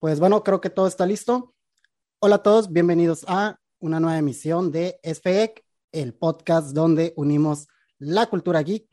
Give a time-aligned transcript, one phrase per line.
[0.00, 1.54] Pues bueno, creo que todo está listo.
[2.20, 5.62] Hola a todos, bienvenidos a una nueva emisión de SPEC,
[5.92, 8.88] el podcast donde unimos la cultura geek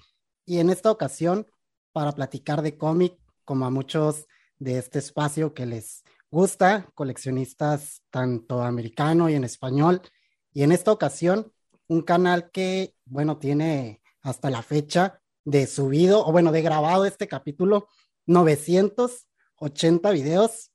[0.45, 1.47] y en esta ocasión
[1.93, 4.27] para platicar de cómic, como a muchos
[4.59, 10.01] de este espacio que les gusta, coleccionistas tanto americano y en español.
[10.51, 11.53] Y en esta ocasión,
[11.87, 17.29] un canal que, bueno, tiene hasta la fecha de subido, o bueno, de grabado este
[17.29, 17.87] capítulo,
[18.25, 20.71] 980 videos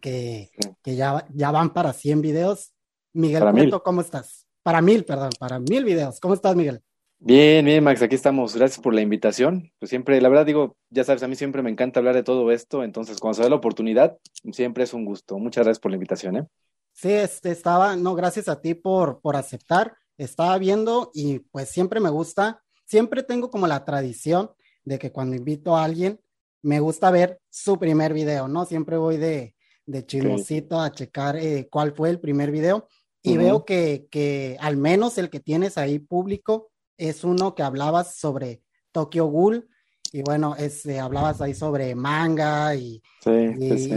[0.00, 0.50] que,
[0.84, 2.72] ya, ya van para 100 videos.
[3.12, 4.46] Miguel ¿cómo estás?
[4.62, 6.20] Para mil, perdón, para mil videos.
[6.20, 6.82] ¿Cómo estás, Miguel?
[7.18, 8.56] Bien, bien, Max, aquí estamos.
[8.56, 9.70] Gracias por la invitación.
[9.78, 12.50] Pues siempre, la verdad digo, ya sabes, a mí siempre me encanta hablar de todo
[12.50, 14.18] esto, entonces cuando se da la oportunidad,
[14.52, 15.38] siempre es un gusto.
[15.38, 16.46] Muchas gracias por la invitación, ¿eh?
[16.92, 19.94] Sí, este estaba, no, gracias a ti por, por aceptar.
[20.18, 24.50] Estaba viendo y pues siempre me gusta, siempre tengo como la tradición
[24.84, 26.20] de que cuando invito a alguien,
[26.60, 28.64] me gusta ver su primer video, ¿no?
[28.64, 29.54] Siempre voy de,
[29.86, 32.88] de chismosito a checar eh, cuál fue el primer video.
[33.24, 38.16] Y veo que, que, al menos el que tienes ahí público es uno que hablabas
[38.16, 39.68] sobre Tokyo Ghoul.
[40.12, 43.00] Y bueno, este, hablabas ahí sobre manga y,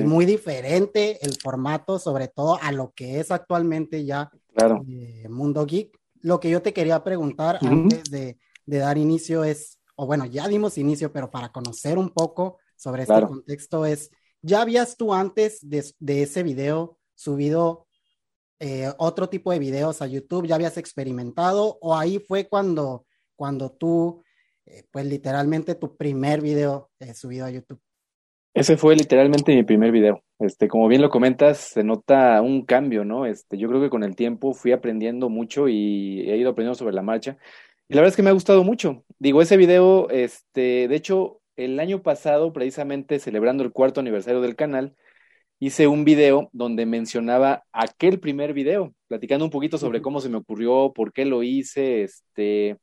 [0.05, 4.85] muy diferente el formato, sobre todo a lo que es actualmente ya claro.
[4.87, 5.99] Eh, Mundo Geek.
[6.21, 10.47] Lo que yo te quería preguntar antes de, de, dar inicio es, o bueno, ya
[10.47, 14.09] dimos inicio, pero para conocer un poco sobre este contexto es,
[14.41, 17.87] ¿Ya habías tú antes de, ese video subido
[18.59, 20.47] eh, otro tipo de videos a YouTube?
[20.47, 21.77] ¿Ya habías experimentado?
[21.81, 24.23] ¿O ahí fue cuando, cuando tú,
[24.65, 27.79] eh, pues literalmente tu primer video eh, subido a YouTube?
[28.53, 30.23] Ese fue literalmente mi primer video.
[30.39, 33.25] Este, como bien lo comentas, se nota un cambio, ¿no?
[33.25, 36.93] Este, yo creo que con el tiempo fui aprendiendo mucho y he ido aprendiendo sobre
[36.95, 37.37] la marcha.
[37.87, 39.03] Y la verdad es que me ha gustado mucho.
[39.19, 44.55] Digo, ese video, este, de hecho, el año pasado, precisamente celebrando el cuarto aniversario del
[44.55, 44.95] canal,
[45.59, 50.37] hice un video donde mencionaba aquel primer video, platicando un poquito sobre cómo se me
[50.37, 52.77] ocurrió, por qué lo hice, este,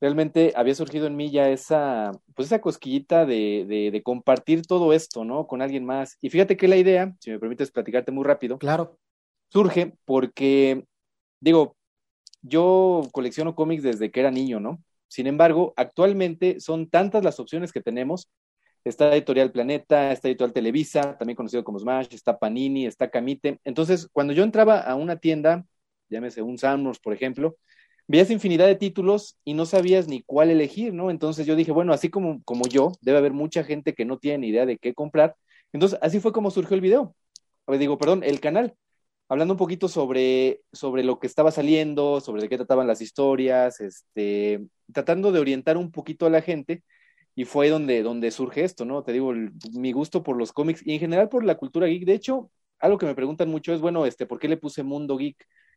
[0.00, 4.92] realmente había surgido en mí ya esa, pues esa cosquillita de, de, de, compartir todo
[4.92, 5.46] esto, ¿no?
[5.46, 6.18] Con alguien más.
[6.20, 8.98] Y fíjate que la idea, si me permites platicarte muy rápido, claro,
[9.48, 10.84] surge porque,
[11.40, 11.76] digo,
[12.42, 14.82] yo colecciono cómics desde que era niño, ¿no?
[15.14, 18.28] Sin embargo, actualmente son tantas las opciones que tenemos.
[18.82, 23.60] Está Editorial Planeta, está Editorial Televisa, también conocido como Smash, está Panini, está Camite.
[23.62, 25.64] Entonces, cuando yo entraba a una tienda,
[26.08, 27.56] llámese un Samsung, por ejemplo,
[28.08, 31.12] veías infinidad de títulos y no sabías ni cuál elegir, ¿no?
[31.12, 34.38] Entonces yo dije, bueno, así como, como yo, debe haber mucha gente que no tiene
[34.38, 35.36] ni idea de qué comprar.
[35.72, 37.14] Entonces, así fue como surgió el video.
[37.78, 38.74] digo, perdón, el canal
[39.28, 43.80] hablando un poquito sobre, sobre lo que estaba saliendo, sobre de qué trataban las historias,
[43.80, 46.82] este, tratando de orientar un poquito a la gente,
[47.34, 49.02] y fue donde, donde surge esto, ¿no?
[49.02, 49.32] Te digo,
[49.72, 52.04] mi gusto por los cómics y en general por la cultura geek.
[52.04, 55.16] De hecho, algo que me preguntan mucho es, bueno, este, ¿por qué le puse Mundo
[55.16, 55.36] Geek?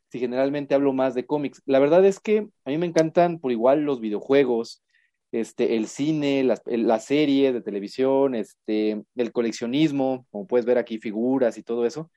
[0.09, 1.61] Si generalmente hablo más de cómics.
[1.65, 4.83] La verdad es que a mí me encantan por igual los videojuegos,
[5.31, 10.99] este, el cine, las, la serie de televisión, este, el coleccionismo, como puedes ver aquí,
[10.99, 12.11] figuras y todo eso.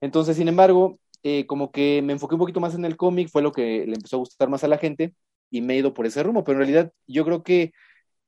[0.00, 3.42] Entonces, sin embargo, eh, como que me enfoqué un poquito más en el cómic, fue
[3.42, 5.14] lo que le empezó a gustar más a la gente
[5.50, 7.72] y me he ido por ese rumbo, pero en realidad yo creo que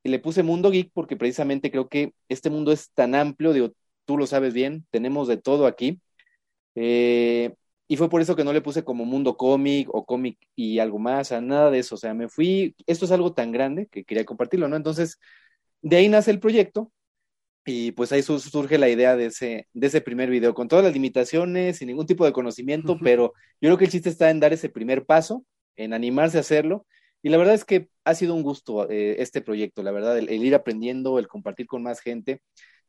[0.05, 3.73] le puse Mundo Geek porque precisamente creo que este mundo es tan amplio, digo,
[4.05, 6.01] tú lo sabes bien, tenemos de todo aquí.
[6.75, 7.55] Eh,
[7.89, 10.99] y fue por eso que no le puse como mundo cómic o cómic y algo
[10.99, 11.97] más, nada de eso.
[11.97, 14.77] O sea, me fui, esto es algo tan grande que quería compartirlo, ¿no?
[14.77, 15.19] Entonces,
[15.83, 16.91] de ahí nace el proyecto
[17.65, 20.95] y pues ahí surge la idea de ese, de ese primer video, con todas las
[20.95, 24.53] limitaciones, sin ningún tipo de conocimiento, pero yo creo que el chiste está en dar
[24.53, 25.45] ese primer paso,
[25.77, 26.87] en animarse a hacerlo.
[27.23, 30.29] Y la verdad es que ha sido un gusto eh, este proyecto, la verdad, el,
[30.31, 32.43] ir aprendiendo, el compartir con más gente,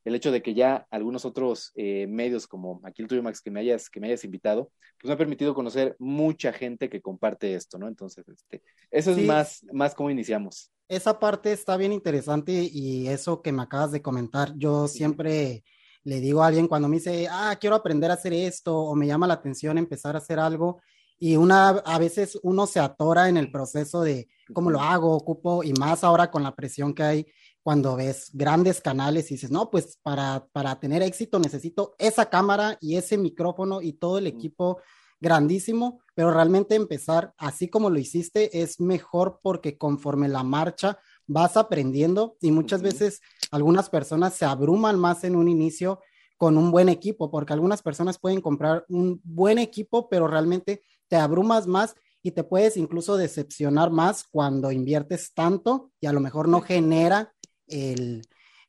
[0.06, 3.52] el hecho de que ya algunos otros eh, medios como aquí el tuyo, Max, que
[3.52, 7.54] me hayas, que me hayas invitado, pues me ha permitido conocer mucha gente que comparte
[7.54, 7.88] esto, ¿no?
[7.88, 13.42] Entonces, este, eso es más, más cómo iniciamos esa parte está bien interesante y eso
[13.42, 15.64] que me acabas de comentar, yo siempre
[16.04, 19.08] le digo a alguien cuando me dice, ah, quiero aprender a hacer esto o me
[19.08, 20.82] llama la atención empezar a hacer algo
[21.20, 25.64] y una, a veces uno se atora en el proceso de cómo lo hago, ocupo
[25.64, 27.28] y más ahora con la presión que hay
[27.62, 32.78] cuando ves grandes canales y dices, no, pues para, para tener éxito necesito esa cámara
[32.82, 34.82] y ese micrófono y todo el equipo
[35.24, 41.58] grandísimo, pero realmente empezar así como lo hiciste es mejor porque conforme la marcha vas
[41.58, 46.02] aprendiendo y muchas veces algunas personas se abruman más en un inicio
[46.38, 51.16] con un buen equipo, porque algunas personas pueden comprar un buen equipo, pero realmente te
[51.16, 56.50] abrumas más y te puedes incluso decepcionar más cuando inviertes tanto y a lo mejor
[56.50, 57.34] no genera
[57.68, 58.24] el,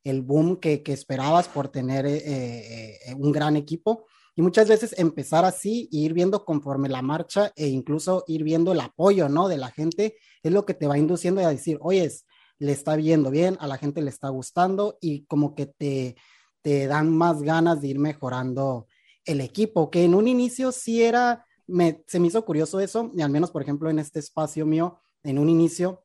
[0.04, 4.06] el boom que, que esperabas por tener eh, eh, un gran equipo.
[4.36, 8.72] Y muchas veces empezar así e ir viendo conforme la marcha e incluso ir viendo
[8.72, 9.48] el apoyo, ¿no?
[9.48, 12.10] De la gente es lo que te va induciendo a decir, oye,
[12.58, 16.16] le está viendo bien, a la gente le está gustando y como que te,
[16.62, 18.86] te dan más ganas de ir mejorando
[19.24, 23.22] el equipo, que en un inicio sí era, me, se me hizo curioso eso, y
[23.22, 26.04] al menos, por ejemplo, en este espacio mío, en un inicio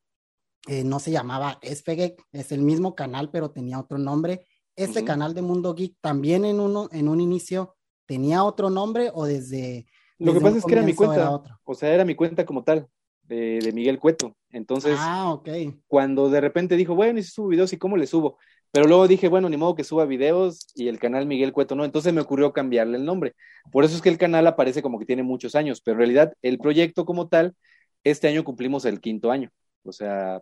[0.67, 4.45] eh, no se llamaba SPGEC, es el mismo canal, pero tenía otro nombre.
[4.75, 7.75] Este canal de Mundo Geek también en, uno, en un inicio
[8.09, 9.85] tenía otro nombre o desde...
[10.17, 12.87] Lo que pasa es que era mi cuenta, o sea, era mi cuenta como tal,
[13.21, 14.35] de, Miguel Cueto.
[14.49, 15.47] Entonces, ah, ok.
[15.87, 18.39] cuando de repente dijo, bueno, y si subo videos, ¿y cómo le subo?
[18.71, 21.85] Pero luego dije, bueno, ni modo que suba videos y el canal Miguel Cueto no,
[21.85, 23.35] entonces me ocurrió cambiarle el nombre.
[23.71, 26.33] Por eso es que el canal aparece como que tiene muchos años, pero en realidad
[26.41, 27.55] el proyecto como tal,
[28.03, 29.51] este año cumplimos el quinto año,
[29.83, 30.41] o sea,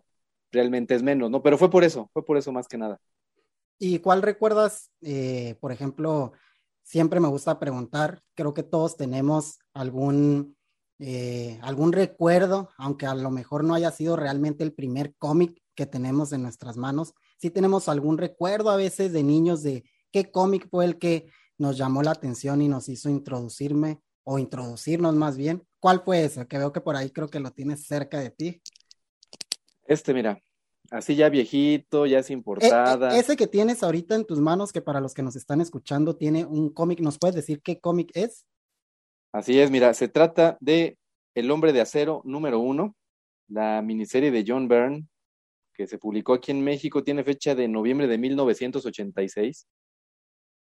[0.50, 1.42] realmente es menos, ¿no?
[1.42, 2.98] Pero fue por eso, fue por eso más que nada.
[3.78, 6.32] ¿Y cuál recuerdas, eh, por ejemplo,
[6.88, 10.56] siempre me gusta preguntar, creo que todos tenemos algún,
[10.98, 15.84] eh, algún recuerdo, aunque a lo mejor no haya sido realmente el primer cómic que
[15.84, 20.66] tenemos en nuestras manos, si tenemos algún recuerdo a veces de niños de qué cómic
[20.70, 25.62] fue el que nos llamó la atención y nos hizo introducirme o introducirnos más bien.
[25.80, 26.46] ¿Cuál fue ese?
[26.46, 28.62] Que veo que por ahí creo que lo tienes cerca de ti.
[29.84, 30.42] Este, mira,
[30.90, 33.14] así ya viejito, ya sin portada.
[33.14, 36.16] E, ese que tienes ahorita en tus manos, que para los que nos están escuchando
[36.16, 38.46] tiene un cómic, ¿nos puedes decir qué cómic es?
[39.32, 40.98] Así es, mira, se trata de
[41.34, 42.96] El hombre de acero número uno,
[43.48, 45.06] la miniserie de John Byrne,
[45.74, 49.66] que se publicó aquí en México, tiene fecha de noviembre de 1986.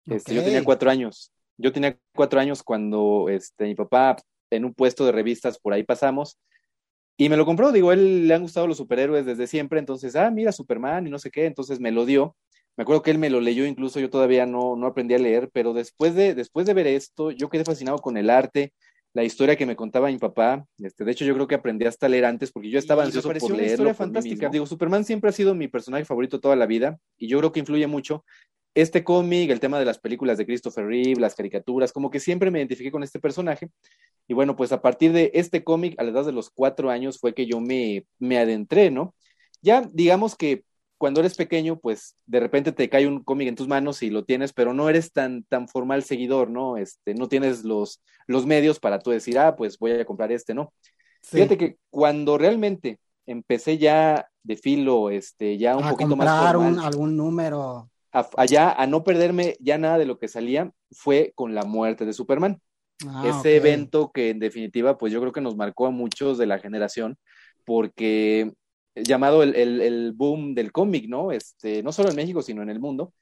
[0.06, 1.32] Este, Yo tenía cuatro años.
[1.58, 4.16] Yo tenía cuatro años cuando este, mi papá
[4.50, 6.38] en un puesto de revistas por ahí pasamos
[7.20, 7.70] y me lo compró.
[7.70, 11.18] Digo, él le han gustado los superhéroes desde siempre, entonces, ah, mira Superman y no
[11.18, 12.34] sé qué, entonces me lo dio.
[12.78, 15.50] Me acuerdo que él me lo leyó, incluso yo todavía no, no aprendí a leer,
[15.52, 18.72] pero después de, después de ver esto, yo quedé fascinado con el arte,
[19.12, 20.64] la historia que me contaba mi papá.
[20.78, 23.34] Este, de hecho, yo creo que aprendí hasta leer antes porque yo estaba ansioso por
[23.36, 23.56] leerlo.
[23.56, 24.48] Una historia fantástica.
[24.48, 27.60] Digo, Superman siempre ha sido mi personaje favorito toda la vida y yo creo que
[27.60, 28.24] influye mucho
[28.74, 32.50] este cómic, el tema de las películas de Christopher Reeve, las caricaturas, como que siempre
[32.50, 33.68] me identifiqué con este personaje.
[34.28, 37.18] Y bueno, pues a partir de este cómic, a la edad de los cuatro años,
[37.18, 39.14] fue que yo me, me adentré, ¿no?
[39.62, 40.64] Ya digamos que
[41.00, 44.24] cuando eres pequeño, pues de repente te cae un cómic en tus manos y lo
[44.24, 46.76] tienes, pero no eres tan, tan formal seguidor, ¿no?
[46.76, 50.52] Este, no tienes los, los medios para tú decir, ah, pues voy a comprar este,
[50.52, 50.74] ¿no?
[51.22, 57.16] Fíjate que cuando realmente empecé ya de filo, este, ya un poquito más formal, algún
[57.16, 57.88] número.
[58.12, 62.12] Allá, a no perderme ya nada de lo que salía, fue con la muerte de
[62.12, 62.60] Superman.
[63.06, 66.46] Ah, Ese evento que en definitiva, pues yo creo que nos marcó a muchos de
[66.46, 67.16] la generación,
[67.64, 68.52] porque
[68.94, 71.32] llamado el, el, boom del cómic, ¿no?
[71.32, 73.14] Este, no solo en México, sino en el mundo,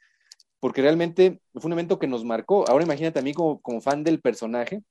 [0.60, 2.68] porque realmente fue un evento que nos marcó.
[2.68, 4.82] Ahora imagínate a mí como, como fan del personaje,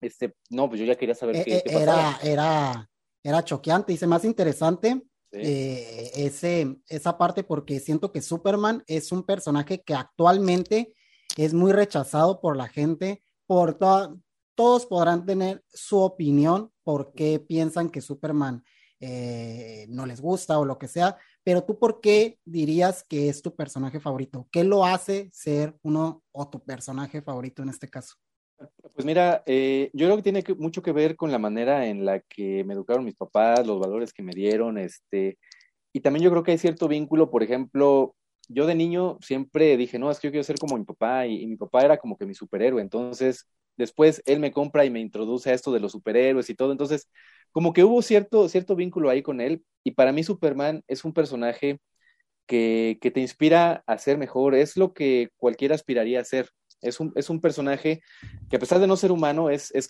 [0.00, 2.90] este, no, pues yo ya quería saber eh, qué, eh, era, Era,
[3.22, 5.00] era choqueante, y más interesante
[5.32, 10.94] eh, ese, esa parte porque siento que Superman es un personaje que actualmente
[11.36, 13.78] es muy rechazado por la gente, por
[14.54, 18.64] todos podrán tener su opinión por qué piensan que Superman
[19.02, 23.40] eh, no les gusta o lo que sea, pero tú por qué dirías que es
[23.40, 24.46] tu personaje favorito?
[24.52, 28.16] ¿Qué lo hace ser uno o tu personaje favorito en este caso?
[28.94, 32.20] Pues mira, eh, yo creo que tiene mucho que ver con la manera en la
[32.20, 35.38] que me educaron mis papás, los valores que me dieron, este,
[35.92, 38.16] y también yo creo que hay cierto vínculo, por ejemplo,
[38.48, 41.46] yo de niño siempre dije, no, es que yo quiero ser como mi papá, y
[41.46, 45.50] mi papá era como que mi superhéroe, entonces después él me compra y me introduce
[45.50, 47.08] a esto de los superhéroes y todo, entonces
[47.52, 51.12] como que hubo cierto, cierto vínculo ahí con él y para mí Superman es un
[51.14, 51.80] personaje
[52.46, 56.50] que, que te inspira a ser mejor, es lo que cualquiera aspiraría a ser.
[56.80, 58.02] Es un, es un personaje
[58.48, 59.86] que a pesar de no ser humano, es, es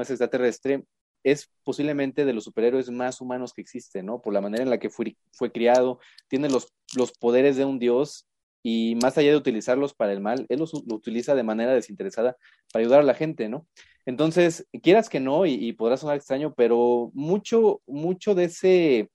[0.00, 0.84] es extraterrestre,
[1.22, 4.20] es posiblemente de los superhéroes más humanos que existen, ¿no?
[4.20, 5.98] Por la manera en la que fue, fue criado,
[6.28, 8.26] tiene los, los poderes de un dios
[8.62, 12.36] y más allá de utilizarlos para el mal, él los, lo utiliza de manera desinteresada
[12.72, 13.66] para ayudar a la gente, ¿no?
[14.06, 19.10] Entonces, quieras que no, y, y podrá sonar extraño, pero mucho, mucho de ese,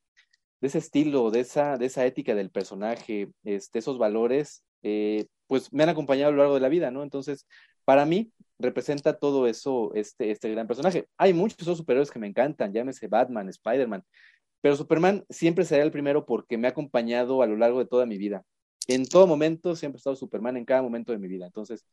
[0.61, 5.73] de ese estilo, de esa, de esa ética del personaje, este, esos valores, eh, pues
[5.73, 7.03] me han acompañado a lo largo de la vida, ¿no?
[7.03, 7.45] Entonces,
[7.83, 11.09] para mí, representa todo eso, este, este gran personaje.
[11.17, 14.05] Hay muchos otros superhéroes que me encantan, llámese Batman, Spider-Man,
[14.61, 18.05] pero Superman siempre será el primero porque me ha acompañado a lo largo de toda
[18.05, 18.45] mi vida
[18.89, 21.45] en todo momento siempre he estado Superman en cada momento de mi vida.
[21.45, 21.85] Entonces,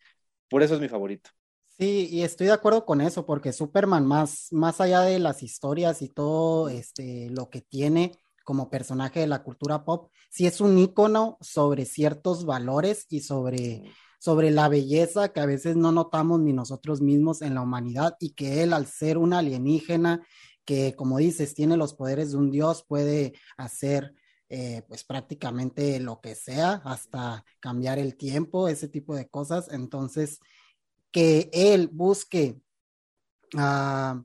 [0.48, 1.30] por eso es mi favorito.
[1.78, 6.00] Sí, y estoy de acuerdo con eso, porque Superman, más, más allá de las historias
[6.00, 8.12] y todo este, lo que tiene
[8.46, 13.82] como personaje de la cultura pop, sí es un ícono sobre ciertos valores y sobre,
[14.20, 18.34] sobre la belleza que a veces no notamos ni nosotros mismos en la humanidad y
[18.34, 20.24] que él al ser un alienígena
[20.64, 24.14] que como dices tiene los poderes de un dios puede hacer
[24.48, 29.68] eh, pues prácticamente lo que sea, hasta cambiar el tiempo, ese tipo de cosas.
[29.72, 30.38] Entonces,
[31.10, 32.60] que él busque
[33.54, 34.22] uh,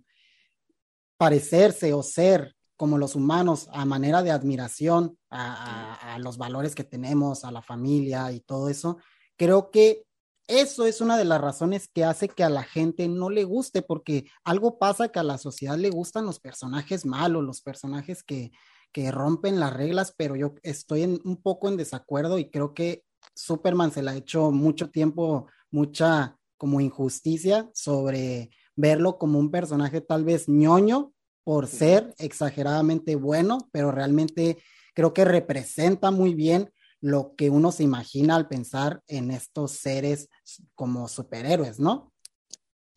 [1.18, 6.74] parecerse o ser como los humanos a manera de admiración a, a, a, los valores
[6.74, 8.98] que tenemos, a la familia y todo eso,
[9.38, 10.04] creo que
[10.48, 13.84] eso es una de las razones que hace que a la gente no le guste,
[13.84, 18.52] porque algo pasa que a la sociedad le gustan los personajes malos, los personajes que,
[18.92, 23.04] que rompen las reglas, pero yo estoy en, un poco en desacuerdo y creo que
[23.36, 30.02] Superman se le ha hecho mucho tiempo, mucha como injusticia sobre verlo como un personaje
[30.02, 34.58] tal vez ñoño por ser exageradamente bueno, pero realmente
[34.94, 36.70] creo que representa muy bien
[37.00, 40.30] lo que uno se imagina al pensar en estos seres
[40.76, 42.12] como superhéroes, ¿no?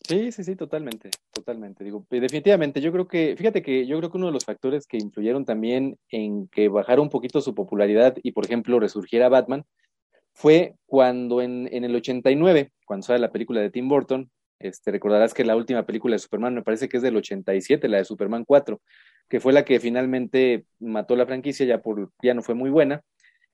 [0.07, 1.83] Sí, sí, sí, totalmente, totalmente.
[1.83, 4.97] Digo, definitivamente, yo creo que, fíjate que yo creo que uno de los factores que
[4.97, 9.65] influyeron también en que bajara un poquito su popularidad y, por ejemplo, resurgiera Batman,
[10.31, 15.33] fue cuando en, en el 89, cuando sale la película de Tim Burton, este, recordarás
[15.33, 18.45] que la última película de Superman me parece que es del 87, la de Superman
[18.45, 18.81] 4,
[19.29, 23.01] que fue la que finalmente mató la franquicia, ya, por, ya no fue muy buena.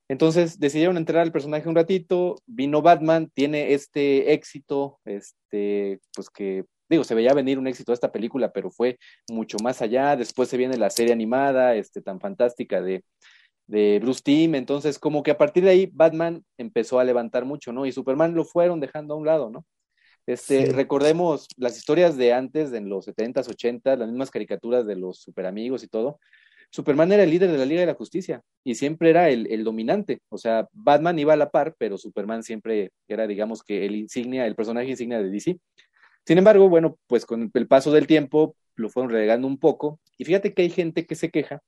[0.08, 6.64] Entonces decidieron entrar al personaje un ratito, vino Batman, tiene este éxito, este, pues que,
[6.90, 8.98] digo, se veía venir un éxito a esta película, pero fue
[9.30, 10.16] mucho más allá.
[10.16, 13.04] Después se viene la serie animada, este, tan fantástica de,
[13.66, 14.54] de Bruce Timm.
[14.54, 17.86] Entonces, como que a partir de ahí, Batman empezó a levantar mucho, ¿no?
[17.86, 19.64] Y Superman lo fueron dejando a un lado, ¿no?
[20.26, 25.18] Este, recordemos las historias de antes, en los 70s, 80s, las mismas caricaturas de los
[25.20, 26.20] superamigos y todo
[26.72, 29.62] Superman era el líder de la Liga de la Justicia y siempre era el, el,
[29.62, 30.22] dominante.
[30.30, 34.46] O sea, Batman iba a la par, pero Superman siempre era, digamos que, el insignia,
[34.46, 35.58] el personaje insignia de DC.
[36.26, 40.00] Sin embargo, bueno, pues con el paso del tiempo lo fueron relegando un poco.
[40.16, 41.60] Y fíjate que hay gente que se queja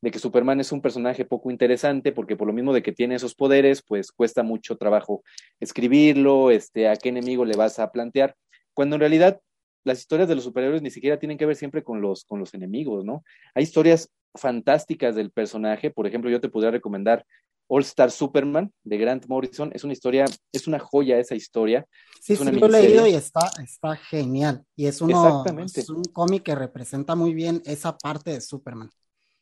[0.00, 3.14] de que Superman es un personaje poco interesante porque por lo mismo de que tiene
[3.14, 5.22] esos poderes, pues cuesta mucho trabajo
[5.60, 8.36] escribirlo, este, a qué enemigo le vas a plantear,
[8.74, 9.40] cuando en realidad
[9.84, 12.52] las historias de los superhéroes ni siquiera tienen que ver siempre con los, con los
[12.54, 13.24] enemigos, ¿no?
[13.54, 17.24] Hay historias fantásticas del personaje, por ejemplo, yo te podría recomendar
[17.68, 21.86] All Star Superman de Grant Morrison, es una historia, es una joya esa historia.
[22.20, 24.64] Sí, es sí, lo he leído y está, está genial.
[24.76, 28.90] Y es, uno, es un cómic que representa muy bien esa parte de Superman.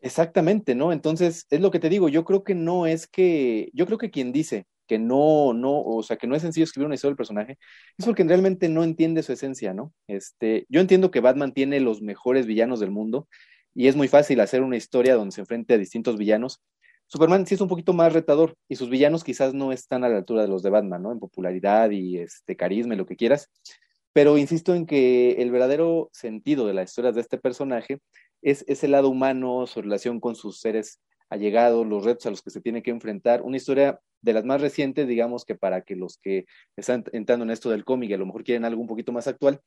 [0.04, 0.92] Exactamente, ¿no?
[0.92, 4.10] Entonces, es lo que te digo, yo creo que no es que, yo creo que
[4.10, 7.16] quien dice que no, no, o sea, que no es sencillo escribir una historia del
[7.16, 7.56] personaje,
[7.96, 9.94] es porque realmente no entiende su esencia, ¿no?
[10.06, 13.28] Este, yo entiendo que Batman tiene los mejores villanos del mundo
[13.74, 16.60] y es muy fácil hacer una historia donde se enfrente a distintos villanos.
[17.06, 20.18] Superman sí es un poquito más retador y sus villanos quizás no están a la
[20.18, 21.12] altura de los de Batman, ¿no?
[21.12, 23.48] En popularidad y este carisma y lo que quieras.
[24.12, 28.00] Pero insisto en que el verdadero sentido de las historias de este personaje
[28.44, 32.50] es ese lado humano, su relación con sus seres allegados, los retos a los que
[32.50, 33.42] se tiene que enfrentar.
[33.42, 36.44] Una historia de las más recientes, digamos que para que los que
[36.76, 39.26] están entrando en esto del cómic y a lo mejor quieren algo un poquito más
[39.26, 39.60] actual,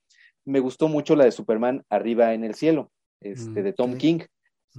[0.45, 4.19] me gustó mucho la de Superman Arriba en el Cielo, este, de Tom King.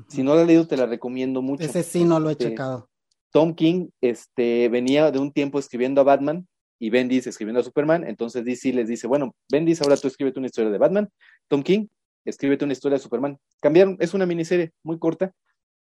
[0.06, 1.64] Si no la has leído, te la recomiendo mucho.
[1.64, 2.88] Ese sí no lo he este, checado.
[3.32, 6.46] Tom King este, venía de un tiempo escribiendo a Batman
[6.78, 10.46] y Bendis escribiendo a Superman, entonces DC les dice, bueno, Bendis, ahora tú escríbete una
[10.46, 11.08] historia de Batman,
[11.48, 11.88] Tom King,
[12.28, 13.38] escríbete una historia de Superman.
[13.60, 15.32] Cambiaron, es una miniserie muy corta,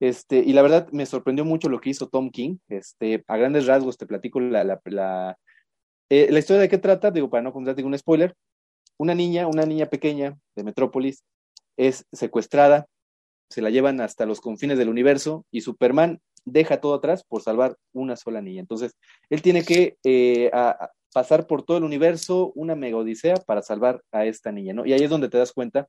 [0.02, 2.58] este, y la verdad me sorprendió mucho lo que hizo Tom King.
[2.70, 5.38] Este, a grandes rasgos te platico la, la,
[6.10, 8.36] eh, la historia de qué trata, digo, para no contarte un spoiler.
[8.98, 11.24] Una niña, una niña pequeña de Metrópolis,
[11.78, 12.88] es secuestrada,
[13.50, 17.78] se la llevan hasta los confines del universo y Superman deja todo atrás por salvar
[17.94, 18.60] una sola niña.
[18.60, 18.96] Entonces,
[19.30, 20.50] él tiene que eh,
[21.14, 24.86] pasar por todo el universo, una mega odisea para salvar a esta niña, ¿no?
[24.86, 25.88] Y ahí es donde te das cuenta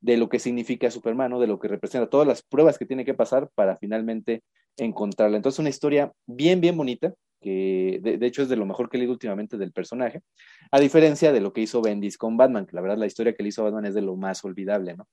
[0.00, 1.40] de lo que significa Superman, ¿no?
[1.40, 4.42] de lo que representa, todas las pruebas que tiene que pasar para finalmente
[4.76, 5.36] encontrarla.
[5.36, 8.96] Entonces, una historia bien, bien bonita, que de, de, hecho es de lo mejor que
[8.96, 10.22] he leído últimamente del personaje,
[10.70, 13.42] a diferencia de lo que hizo Bendis con Batman, que la verdad la historia que
[13.42, 15.06] le hizo Batman es de lo más olvidable, ¿no?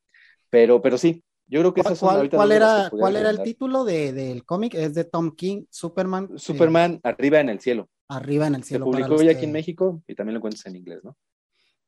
[0.49, 3.83] Pero, pero sí, yo creo que esas son ¿Cuál, ¿cuál era, ¿cuál era el título
[3.83, 4.73] de, del cómic?
[4.75, 6.29] Es de Tom King, Superman.
[6.37, 7.89] Superman, eh, Arriba en el Cielo.
[8.07, 8.85] Arriba en el Cielo.
[8.85, 9.37] Se publicó ya que...
[9.37, 11.17] aquí en México y también lo encuentras en inglés, ¿no?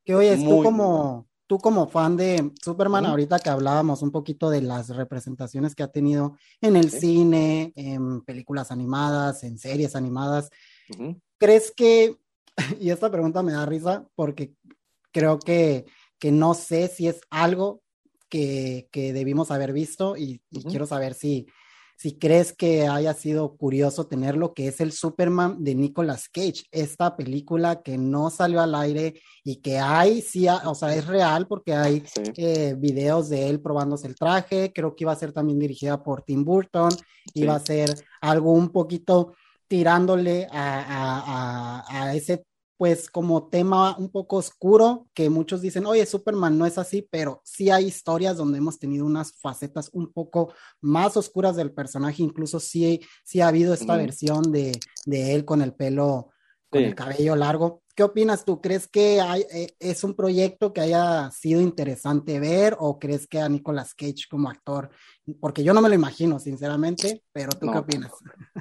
[0.04, 4.62] Que oye, tú como, tú como fan de Superman, ahorita que hablábamos un poquito de
[4.62, 7.00] las representaciones que ha tenido en el sí.
[7.00, 10.50] cine, en películas animadas, en series animadas,
[10.90, 11.22] uh -huh.
[11.38, 12.18] ¿crees que,
[12.80, 14.54] y esta pregunta me da risa porque
[15.12, 15.86] creo que,
[16.20, 17.82] que no sé si es algo
[18.30, 20.70] que, que debimos haber visto y, y uh -huh.
[20.70, 21.48] quiero saber si,
[21.98, 27.16] si crees que haya sido curioso tenerlo, que es el Superman de Nicolas Cage, esta
[27.16, 31.74] película que no salió al aire y que hay, sí, o sea, es real porque
[31.74, 32.04] hay
[32.36, 36.24] eh, videos de él probándose el traje, creo que iba a ser también dirigida por
[36.24, 36.92] Tim Burton,
[37.34, 39.34] iba a ser algo un poquito
[39.68, 42.46] tirándole a, a ese
[42.78, 47.42] pues como tema un poco oscuro, que muchos dicen, oye, Superman no es así, pero
[47.46, 52.60] sí hay historias donde hemos tenido unas facetas un poco más oscuras del personaje, incluso
[52.60, 56.32] sí, sí ha habido esta versión de, él con el pelo,
[56.70, 57.82] con el cabello largo.
[57.96, 58.60] ¿Qué opinas tú?
[58.60, 63.40] ¿Crees que hay, eh, es un proyecto que haya sido interesante ver o crees que
[63.40, 64.90] a Nicolas Cage como actor?
[65.40, 68.12] Porque yo no me lo imagino, sinceramente, pero ¿tú qué opinas?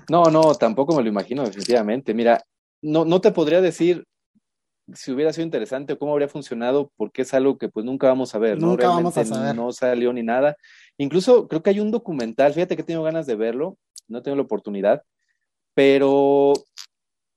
[0.08, 2.14] No, no, tampoco me lo imagino, definitivamente.
[2.14, 2.44] Mira,
[2.84, 4.04] no, no te podría decir
[4.92, 8.34] si hubiera sido interesante o cómo habría funcionado, porque es algo que pues nunca vamos
[8.34, 8.68] a ver, ¿no?
[8.68, 9.56] Nunca vamos a saber.
[9.56, 10.56] No salió ni nada.
[10.98, 14.36] Incluso creo que hay un documental, fíjate que he tenido ganas de verlo, no tengo
[14.36, 15.02] la oportunidad,
[15.72, 16.52] pero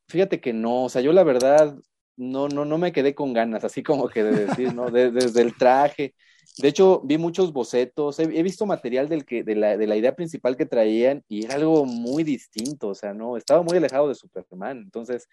[0.09, 1.75] fíjate que no, o sea, yo la verdad
[2.17, 4.89] no, no, no me quedé con ganas, así como que de decir, ¿no?
[4.89, 6.13] desde el traje.
[6.57, 10.15] De hecho, vi muchos bocetos, he, visto material del que, de, la, de la idea
[10.15, 14.15] principal que traían y era algo muy distinto, o sea, no, estaba muy alejado de
[14.15, 14.77] Superman.
[14.79, 15.27] Entonces,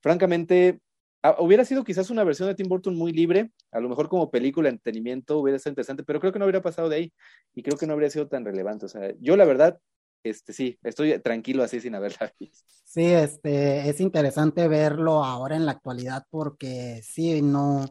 [0.00, 0.80] francamente,
[1.22, 4.30] Ah, hubiera sido quizás una versión de Tim Burton muy libre, a lo mejor como
[4.30, 7.12] película, entretenimiento, hubiera sido interesante, pero creo que no hubiera pasado de ahí
[7.56, 8.86] y creo que no habría sido tan relevante.
[8.86, 9.80] O sea, yo la verdad,
[10.22, 12.64] este sí, estoy tranquilo así sin haberla visto.
[12.84, 17.84] Sí, este, es interesante verlo ahora en la actualidad porque sí, no,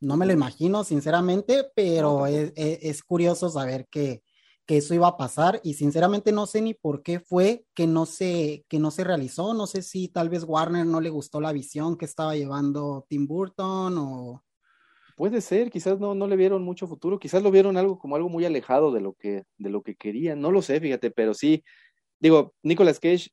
[0.00, 4.22] no me lo imagino sinceramente, pero es, es curioso saber que,
[4.70, 8.06] que eso iba a pasar y sinceramente no sé ni por qué fue que no
[8.06, 9.52] se, que no se realizó.
[9.52, 13.26] No sé si tal vez Warner no le gustó la visión que estaba llevando Tim
[13.26, 14.44] Burton o...
[15.16, 18.28] Puede ser, quizás no, no le vieron mucho futuro, quizás lo vieron algo como algo
[18.28, 21.62] muy alejado de lo que, de lo que querían, no lo sé, fíjate, pero sí,
[22.20, 23.28] digo, Nicolas Cage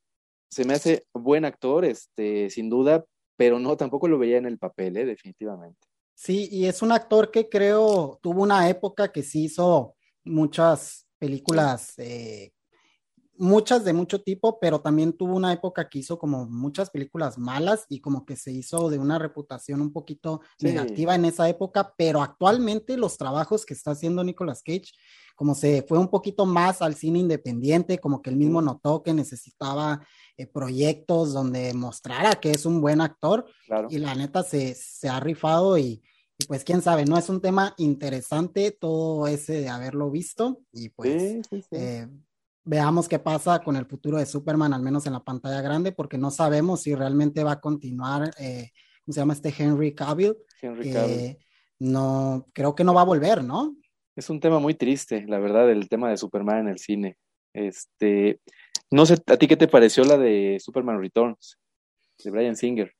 [0.50, 3.06] se me hace buen actor, este, sin duda,
[3.36, 5.06] pero no, tampoco lo veía en el papel, ¿eh?
[5.06, 5.87] definitivamente.
[6.20, 11.96] Sí, y es un actor que creo tuvo una época que sí hizo muchas películas,
[11.96, 12.50] eh,
[13.36, 17.86] muchas de mucho tipo, pero también tuvo una época que hizo como muchas películas malas
[17.88, 22.20] y como que se hizo de una reputación un poquito negativa en esa época, pero
[22.20, 24.90] actualmente los trabajos que está haciendo Nicolas Cage,
[25.38, 29.14] como se fue un poquito más al cine independiente, como que él mismo notó que
[29.14, 30.04] necesitaba
[30.36, 33.46] eh, proyectos donde mostrara que es un buen actor
[33.88, 36.02] y la neta se, se ha rifado y
[36.40, 37.18] y pues quién sabe, ¿no?
[37.18, 41.40] Es un tema interesante todo ese de haberlo visto y pues
[41.72, 42.06] eh,
[42.64, 46.16] veamos qué pasa con el futuro de Superman, al menos en la pantalla grande, porque
[46.16, 48.70] no sabemos si realmente va a continuar, eh,
[49.04, 50.36] ¿cómo se llama este Henry Cavill?
[50.62, 51.38] Henry Cavill.
[51.80, 53.74] no, creo que no va a volver, ¿no?
[54.18, 57.16] Es un tema muy triste, la verdad, el tema de Superman en el cine.
[57.54, 58.40] Este,
[58.90, 61.56] no sé, ¿a ti qué te pareció la de Superman Returns?
[62.24, 62.92] De Brian Singer.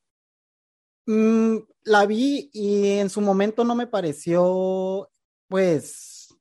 [1.07, 5.11] Mm, la vi y en su momento no me pareció,
[5.49, 6.39] pues,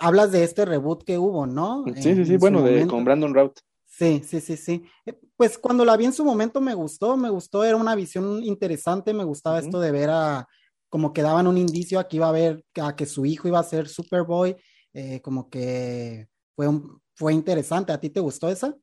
[0.00, 1.84] hablas de este reboot que hubo, ¿no?
[1.94, 3.58] Sí, sí, sí, bueno, de, con Brandon Routh.
[3.84, 4.82] Sí, sí, sí, sí.
[5.04, 8.42] Eh, pues cuando la vi en su momento me gustó, me gustó, era una visión
[8.42, 10.48] interesante, me gustaba esto de ver a,
[10.88, 13.58] como que daban un indicio a que iba a ver, a que su hijo iba
[13.58, 14.56] a ser Superboy,
[14.92, 16.68] eh, como que fue,
[17.14, 17.92] fue interesante.
[17.92, 18.74] ¿A ti te gustó esa?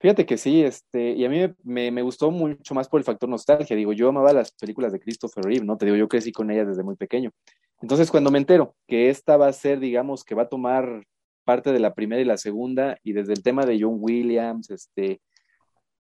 [0.00, 3.28] Fíjate que sí, este, y a mí me, me, gustó mucho más por el factor
[3.28, 3.76] nostalgia.
[3.76, 5.76] Digo, yo amaba las películas de Christopher Reeve, ¿no?
[5.76, 7.30] Te digo, yo crecí con ellas desde muy pequeño.
[7.80, 11.04] Entonces, cuando me entero que esta va a ser, digamos, que va a tomar
[11.44, 15.20] parte de la primera y la segunda, y desde el tema de John Williams, este,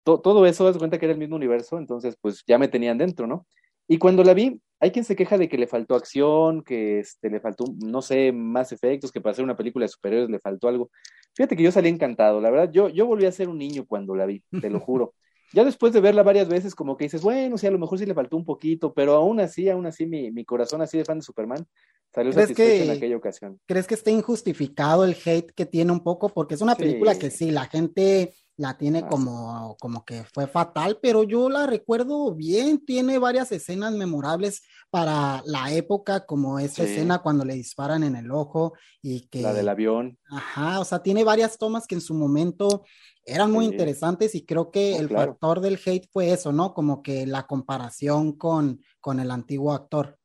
[0.03, 3.27] todo eso, das cuenta que era el mismo universo, entonces, pues ya me tenían dentro,
[3.27, 3.45] ¿no?
[3.89, 7.29] Y cuando la vi, hay quien se queja de que le faltó acción, que este,
[7.29, 10.67] le faltó, no sé, más efectos, que para hacer una película de superhéroes le faltó
[10.67, 10.89] algo.
[11.35, 14.15] Fíjate que yo salí encantado, la verdad, yo, yo volví a ser un niño cuando
[14.15, 15.13] la vi, te lo juro.
[15.53, 18.07] Ya después de verla varias veces, como que dices, bueno, sí, a lo mejor sí
[18.07, 21.19] le faltó un poquito, pero aún así, aún así, mi, mi corazón así de fan
[21.19, 21.63] de Superman
[22.11, 23.59] salió satisfecho en aquella ocasión.
[23.67, 26.29] ¿Crees que está injustificado el hate que tiene un poco?
[26.29, 30.99] Porque es una película que sí, la gente la tiene como, como que fue fatal,
[31.01, 37.23] pero yo la recuerdo bien, tiene varias escenas memorables para la época, como esa escena
[37.23, 39.41] cuando le disparan en el ojo y que...
[39.41, 40.19] La del avión.
[40.29, 42.83] Ajá, o sea, tiene varias tomas que en su momento
[43.25, 46.75] eran muy interesantes y creo que el factor del hate fue eso, ¿no?
[46.75, 50.19] Como que la comparación con, con el antiguo actor.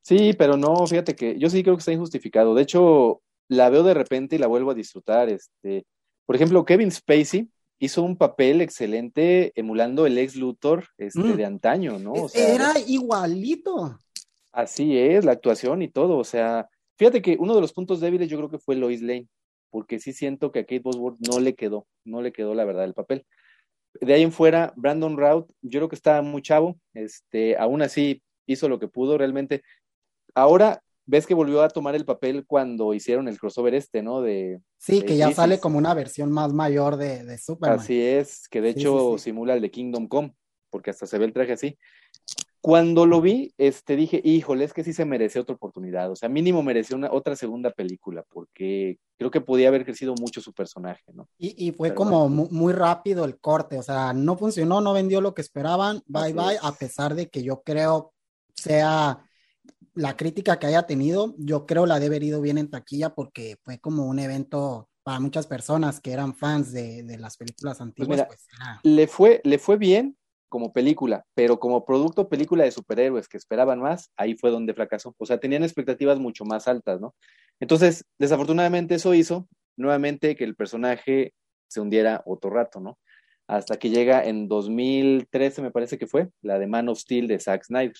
[0.00, 2.54] Sí, pero no, fíjate que yo sí creo que está injustificado.
[2.54, 5.28] De hecho, la veo de repente y la vuelvo a disfrutar.
[5.28, 5.86] Este,
[6.24, 7.50] por ejemplo, Kevin Spacey
[7.84, 11.36] hizo un papel excelente emulando el ex Luthor este, mm.
[11.36, 12.12] de antaño, ¿no?
[12.12, 13.98] O sea, Era igualito.
[14.52, 16.16] Así es, la actuación y todo.
[16.16, 19.28] O sea, fíjate que uno de los puntos débiles yo creo que fue Lois Lane,
[19.70, 22.84] porque sí siento que a Kate Bosworth no le quedó, no le quedó la verdad
[22.84, 23.26] el papel.
[24.00, 28.22] De ahí en fuera, Brandon Routh, yo creo que estaba muy chavo, este, aún así
[28.46, 29.62] hizo lo que pudo, realmente.
[30.34, 34.22] Ahora ves que volvió a tomar el papel cuando hicieron el crossover este, ¿no?
[34.22, 37.78] De, sí, que ya sale como una versión más mayor de, de Superman.
[37.78, 40.34] Así es, que de hecho simula el de Kingdom Come,
[40.70, 41.78] porque hasta se ve el traje así.
[42.60, 46.30] Cuando lo vi, este, dije, híjole, es que sí se merece otra oportunidad, o sea,
[46.30, 51.04] mínimo mereció una, otra segunda película, porque creo que podía haber crecido mucho su personaje,
[51.12, 51.28] ¿no?
[51.36, 55.42] Y, fue como muy, rápido el corte, o sea, no funcionó, no vendió lo que
[55.42, 58.14] esperaban, bye bye, a pesar de que yo creo
[58.54, 59.28] sea
[59.94, 63.56] la crítica que haya tenido, yo creo la debe haber ido bien en taquilla porque
[63.62, 68.26] fue como un evento para muchas personas que eran fans de, las películas pues antiguas.
[68.26, 68.46] Pues
[68.82, 70.16] le, fue, le fue bien
[70.48, 75.14] como película, pero como producto película de superhéroes que esperaban más, ahí fue donde fracasó.
[75.18, 77.14] O sea, tenían expectativas mucho más altas, ¿no?
[77.60, 81.34] Entonces, desafortunadamente eso hizo nuevamente que el personaje
[81.68, 82.98] se hundiera otro rato, ¿no?
[83.46, 87.38] Hasta que llega en 2013, me parece que fue, la de Man of Steel de
[87.38, 87.96] Zack Snyder.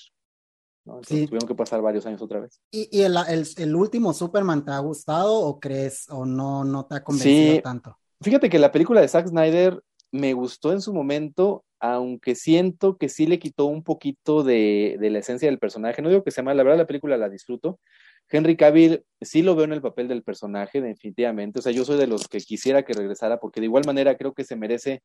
[1.06, 1.26] Sí.
[1.26, 2.60] Tuvieron que pasar varios años otra vez.
[2.70, 3.16] ¿Y, el,
[3.56, 7.96] el, último Superman te ha gustado o crees o no, no te ha convencido tanto?
[8.20, 13.08] Fíjate que la película de Zack Snyder me gustó en su momento, aunque siento que
[13.08, 16.02] sí le quitó un poquito de, de la esencia del personaje.
[16.02, 17.80] No digo que sea mal, la verdad la película la disfruto.
[18.28, 21.58] Henry Cavill sí lo veo en el papel del personaje, definitivamente.
[21.58, 24.34] O sea, yo soy de los que quisiera que regresara, porque de igual manera creo
[24.34, 25.02] que se merece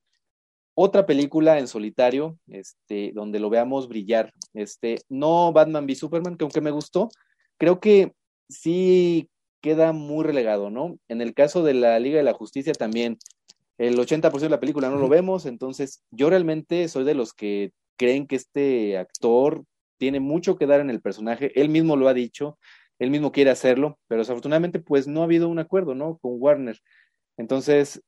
[0.82, 4.34] otra película en solitario, este, donde lo veamos brillar.
[4.54, 7.10] Este, no Batman v Superman, que aunque me gustó,
[7.58, 8.14] creo que
[8.48, 10.98] sí queda muy relegado, ¿no?
[11.10, 13.18] En el caso de la Liga de la Justicia también,
[13.78, 17.74] el 80% de la película no lo vemos, entonces yo realmente soy de los que
[17.98, 19.66] creen que este actor
[19.98, 22.58] tiene mucho que dar en el personaje, él mismo lo ha dicho,
[23.00, 26.18] él mismo quiere hacerlo, pero desafortunadamente pues no ha habido un acuerdo, ¿no?
[26.20, 26.80] Con Warner.
[27.36, 28.02] Entonces,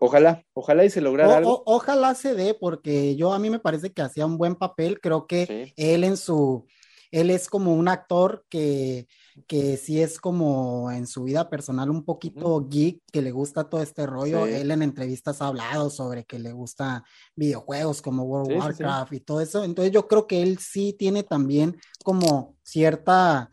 [0.00, 1.62] Ojalá, ojalá y se lograra algo.
[1.66, 4.98] ojalá se dé, porque yo a mí me parece que hacía un buen papel.
[5.00, 6.66] Creo que él en su,
[7.10, 9.08] él es como un actor que,
[9.46, 13.82] que sí es como en su vida personal un poquito geek, que le gusta todo
[13.82, 14.46] este rollo.
[14.46, 17.04] Él en entrevistas ha hablado sobre que le gusta
[17.36, 19.64] videojuegos como World of Warcraft y todo eso.
[19.64, 23.50] Entonces yo creo que él sí tiene también como cierta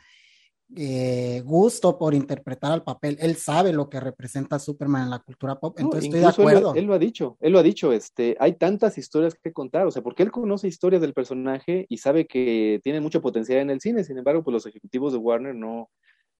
[0.75, 3.17] eh, gusto por interpretar al papel.
[3.21, 6.75] Él sabe lo que representa Superman en la cultura pop, entonces estoy de acuerdo.
[6.75, 9.91] Él, lo ha dicho, él lo ha dicho, este, hay tantas historias que contar, o
[9.91, 13.79] sea, porque él conoce historias del personaje y sabe que tiene mucho potencial en el
[13.79, 15.89] cine, sin embargo, pues los ejecutivos de Warner no,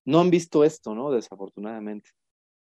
[0.04, 1.10] no han visto esto, ¿no?
[1.10, 2.10] Desafortunadamente.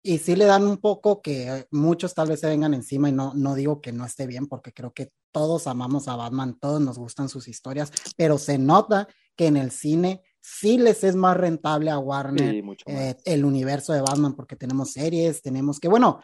[0.03, 3.33] Y sí le dan un poco que muchos tal vez se vengan encima y no,
[3.33, 6.97] no digo que no esté bien, porque creo que todos amamos a Batman, todos nos
[6.97, 11.89] gustan sus historias, pero se nota que en el cine sí les es más rentable
[11.89, 16.19] a Warner eh, el universo de Batman porque tenemos series, tenemos que, bueno,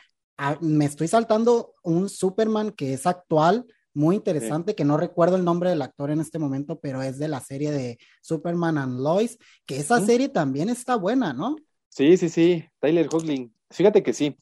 [0.62, 5.70] me estoy saltando un Superman que es actual, muy interesante, que no recuerdo el nombre
[5.70, 9.78] del actor en este momento, pero es de la serie de Superman and Lois, que
[9.78, 11.56] esa serie también está buena, ¿no?
[11.90, 13.54] Sí, sí, sí, Tyler Hoechlin.
[13.70, 14.36] Fíjate que sí.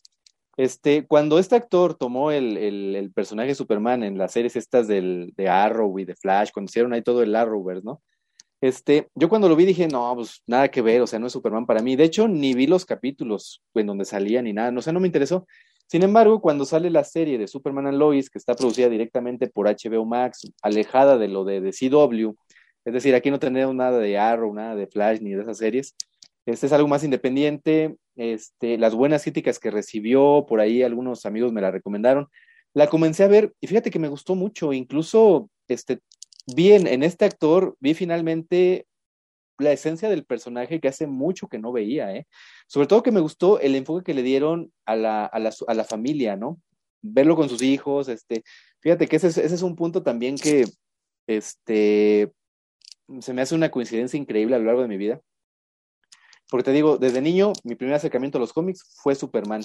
[0.58, 5.34] Este, cuando este actor tomó el, el, personaje de Superman en las series estas del,
[5.36, 8.02] de Arrow y de Flash, cuando hicieron ahí todo el Arrowverse, ¿no?
[8.62, 11.34] Este, yo cuando lo vi dije, no, pues nada que ver, o sea, no es
[11.34, 11.96] Superman para mí.
[11.96, 15.08] De hecho, ni vi los capítulos en donde salía ni nada, no sé, no me
[15.08, 15.48] interesó.
[15.88, 19.68] Sin embargo, cuando sale la serie de Superman and Lois, que está producida directamente por
[19.68, 22.36] HBO Max, alejada de lo de, de CW,
[22.86, 25.96] es decir, aquí no tenemos nada de Arrow, nada de Flash, ni de esas series.
[26.46, 27.96] Este es algo más independiente.
[28.16, 32.28] Este, las buenas críticas que recibió, por ahí algunos amigos me la recomendaron.
[32.74, 34.74] La comencé a ver y fíjate que me gustó mucho.
[34.74, 36.00] Incluso este,
[36.48, 38.88] Bien, en, este actor, vi finalmente
[39.60, 42.28] la esencia del personaje que hace mucho que no veía, ¿eh?
[42.68, 45.74] Sobre todo que me gustó el enfoque que le dieron a la, a la, a
[45.74, 46.60] la familia, ¿no?
[47.02, 48.44] Verlo con sus hijos, este,
[48.80, 50.66] fíjate que ese, ese es un punto también que,
[51.28, 52.32] este,
[53.20, 55.22] se me hace una coincidencia increíble a lo largo de mi vida.
[56.50, 59.64] Porque te digo, desde niño, mi primer acercamiento a los cómics fue Superman.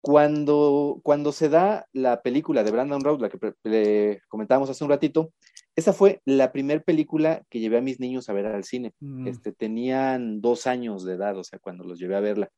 [0.00, 4.90] Cuando, cuando se da la película de Brandon Routh, la que le comentábamos hace un
[4.90, 5.32] ratito,
[5.76, 8.94] esa fue la primera película que llevé a mis niños a ver al cine.
[9.00, 9.28] Mm.
[9.28, 12.50] Este, tenían dos años de edad, o sea, cuando los llevé a verla.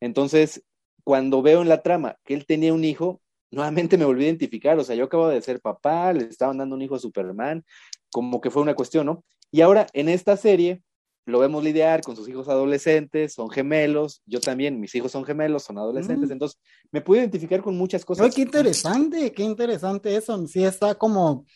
[0.00, 0.64] Entonces,
[1.04, 3.20] cuando veo en la trama que él tenía un hijo,
[3.52, 6.74] nuevamente me volví a identificar, o sea, yo acabo de ser papá, le estaban dando
[6.74, 7.64] un hijo a Superman,
[8.10, 9.24] como que fue una cuestión, ¿no?
[9.52, 10.82] Y ahora en esta serie
[11.26, 15.62] lo vemos lidiar con sus hijos adolescentes, son gemelos, yo también, mis hijos son gemelos,
[15.62, 16.32] son adolescentes, mm.
[16.32, 16.60] entonces
[16.90, 18.34] me pude identificar con muchas cosas.
[18.34, 21.46] qué interesante, qué interesante eso, sí está como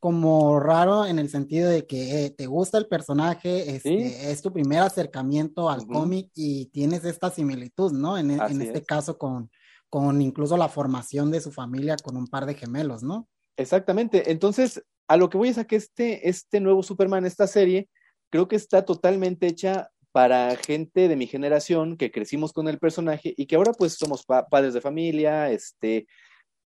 [0.00, 4.52] como raro en el sentido de que eh, te gusta el personaje, este, es tu
[4.52, 8.18] primer acercamiento al cómic y tienes esta similitud, ¿no?
[8.18, 9.50] En, en este caso con,
[9.88, 13.28] con incluso la formación de su familia con un par de gemelos, ¿no?
[13.56, 14.30] Exactamente.
[14.30, 17.88] Entonces, a lo que voy es a que este, este nuevo Superman, esta serie,
[18.30, 23.34] creo que está totalmente hecha para gente de mi generación que crecimos con el personaje
[23.36, 26.06] y que ahora pues somos padres de familia, este,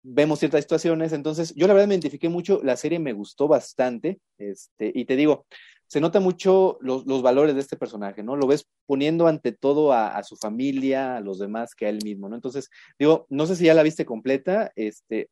[0.03, 1.13] vemos ciertas situaciones.
[1.13, 5.17] Entonces, yo la verdad me identifiqué mucho, la serie me gustó bastante, este, y te
[5.17, 5.47] digo,
[5.87, 8.37] se nota mucho los, los valores de este personaje, ¿no?
[8.37, 12.01] Lo ves poniendo ante todo a, a, su familia, a los demás, que a él
[12.05, 12.35] mismo, ¿no?
[12.35, 15.31] Entonces, digo, no sé si ya la viste completa, este,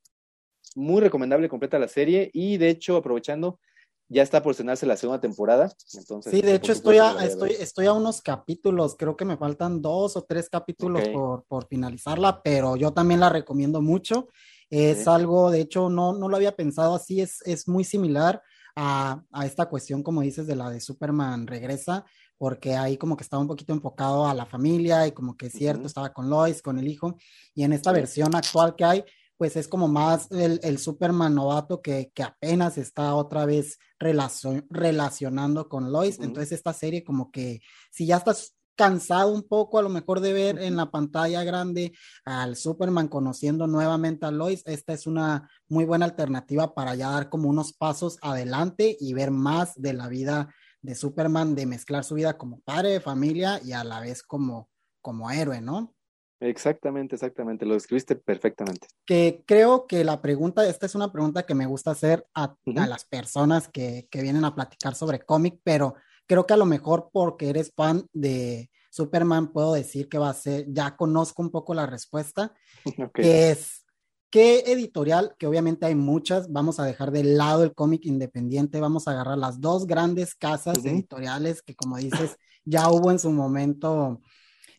[0.75, 3.61] muy recomendable completa la serie, y de hecho, aprovechando,
[4.09, 5.73] ya está por cenarse la segunda temporada.
[5.95, 9.83] Entonces, sí, de hecho estoy a, estoy, estoy a unos capítulos, creo que me faltan
[9.83, 11.13] dos o tres capítulos okay.
[11.13, 14.29] por, por, finalizarla, pero yo también la recomiendo mucho.
[14.71, 15.11] Es sí.
[15.11, 18.43] algo, de hecho, no, no lo había pensado así, es, es muy similar
[18.75, 22.05] a, a, esta cuestión, como dices, de la de Superman regresa,
[22.39, 25.53] porque ahí como que estaba un poquito enfocado a la familia y como que es
[25.53, 25.87] cierto, uh -huh.
[25.87, 27.17] estaba con Lois, con el hijo,
[27.55, 29.05] y en esta versión actual que hay,
[29.37, 34.67] pues es como más el, el Superman novato que, que, apenas está otra vez relacion,
[34.71, 36.19] relacionando con Lois.
[36.19, 36.25] Uh -huh.
[36.25, 40.33] Entonces esta serie como que si ya estás cansado un poco a lo mejor de
[40.33, 41.93] ver en la pantalla grande
[42.25, 47.29] al Superman conociendo nuevamente a Lois, esta es una muy buena alternativa para ya dar
[47.29, 52.15] como unos pasos adelante y ver más de la vida de Superman, de mezclar su
[52.15, 54.69] vida como padre de familia y a la vez como,
[55.03, 55.93] como héroe, ¿no?
[56.39, 58.89] Exactamente, exactamente, lo describiste perfectamente.
[59.07, 62.73] Que creo que la pregunta, esta es una pregunta que me gusta hacer a, uh
[62.73, 62.83] -huh.
[62.83, 65.95] a las personas que, que, vienen a platicar sobre cómic, pero
[66.27, 70.35] creo que a lo mejor porque eres fan de Superman, puedo decir que va a
[70.35, 73.25] ser, ya conozco un poco la respuesta, okay.
[73.25, 73.85] que es,
[74.31, 75.35] ¿qué editorial?
[75.39, 79.39] Que obviamente hay muchas, vamos a dejar de lado el cómic independiente, vamos a agarrar
[79.39, 80.91] las dos grandes casas uh -huh.
[80.91, 84.21] editoriales que como dices, ya hubo en su momento...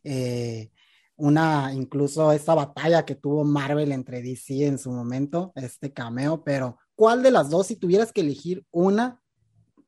[0.04, 0.72] Eh,
[1.18, 6.78] una, incluso esta batalla que tuvo Marvel entre DC en su momento, este cameo, pero
[6.96, 9.20] ¿cuál de las dos, si tuvieras que elegir una,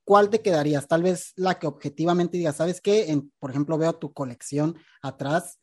[0.09, 0.87] cuál te quedarías?
[0.87, 3.11] Tal vez la que objetivamente digas, ¿sabes qué?
[3.11, 5.59] En, por ejemplo, veo tu colección atrás,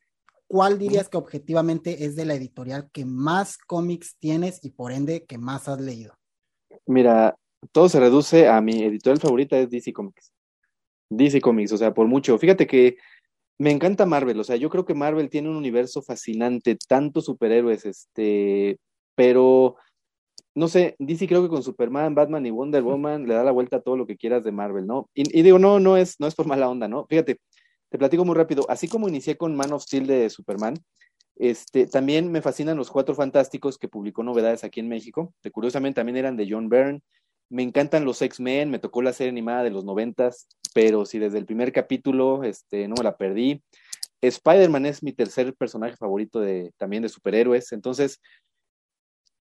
[0.47, 5.25] ¿cuál dirías que objetivamente es de la editorial que más cómics tienes y por ende
[5.25, 6.15] que más has leído?
[6.87, 7.37] Mira,
[7.73, 10.33] todo se reduce a mi editorial favorita es DC Comics.
[11.11, 12.39] DC Comics, o sea, por mucho.
[12.39, 12.99] Fíjate que
[13.59, 17.85] me encanta Marvel, o sea, yo creo que Marvel tiene un universo fascinante, tantos superhéroes,
[17.85, 18.79] este,
[19.17, 19.75] pero
[20.57, 23.77] no sé, DC creo que con Superman, Batman y Wonder Woman le da la vuelta
[23.77, 25.09] a todo lo que quieras de Marvel, ¿no?
[25.15, 27.07] Y, y, digo, no, no es, no es por mala onda, ¿no?
[27.07, 27.39] Fíjate,
[27.91, 30.75] te platico muy rápido, así como inicié con Man of Steel de Superman,
[31.37, 35.97] este, también me fascinan los Cuatro Fantásticos que publicó novedades aquí en México, que curiosamente
[35.97, 37.03] también eran de John Byrne,
[37.51, 41.39] me encantan los X-Men, me tocó la serie animada de los noventas, pero si desde
[41.39, 43.63] el primer capítulo este, no me la perdí.
[44.23, 48.21] Spider-Man es mi tercer personaje favorito de, también de superhéroes, entonces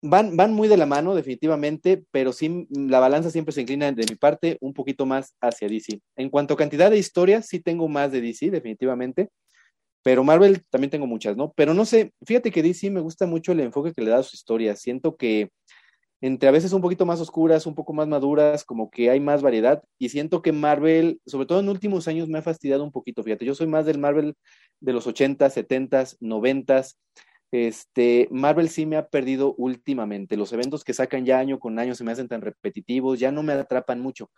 [0.06, 4.06] van, van muy de la mano definitivamente, pero sí la balanza siempre se inclina de
[4.10, 6.00] mi parte un poquito más hacia DC.
[6.16, 9.30] En cuanto a cantidad de historias, sí tengo más de DC definitivamente,
[10.04, 11.52] pero Marvel también tengo muchas, ¿no?
[11.56, 14.24] Pero no sé, fíjate que DC me gusta mucho el enfoque que le da a
[14.24, 15.50] sus historias, siento que
[16.22, 19.42] entre a veces un poquito más oscuras, un poco más maduras, como que hay más
[19.42, 19.84] variedad.
[20.00, 23.22] Y siento que Marvel, sobre todo en últimos años, me ha fastidiado un poquito.
[23.24, 24.36] Fíjate, yo soy más del Marvel
[24.80, 26.84] de los 80, 70, 90.
[27.56, 30.38] Este, Marvel sí me ha perdido últimamente.
[30.38, 33.44] Los eventos que sacan ya año con año se me hacen tan repetitivos, ya no
[33.44, 34.30] me atrapan mucho.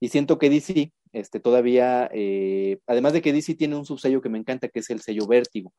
[0.00, 4.28] Y siento que DC, este, todavía, eh, además de que DC tiene un subsello que
[4.28, 5.72] me encanta, que es el sello Vértigo.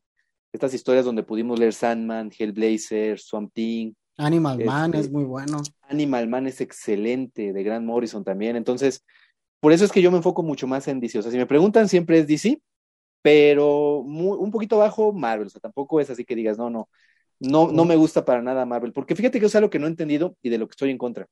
[0.53, 5.61] Estas historias donde pudimos leer Sandman, Hellblazer, Swamp Thing, Animal este, Man es muy bueno.
[5.83, 8.55] Animal Man es excelente, de Grant Morrison también.
[8.55, 9.03] Entonces,
[9.59, 11.19] por eso es que yo me enfoco mucho más en DC.
[11.19, 12.61] O sea, si me preguntan, siempre es DC,
[13.21, 15.47] pero muy, un poquito bajo Marvel.
[15.47, 16.89] O sea, tampoco es así que digas, no, no,
[17.39, 18.93] no, no me gusta para nada Marvel.
[18.93, 20.97] Porque fíjate que es algo que no he entendido y de lo que estoy en
[20.97, 21.27] contra.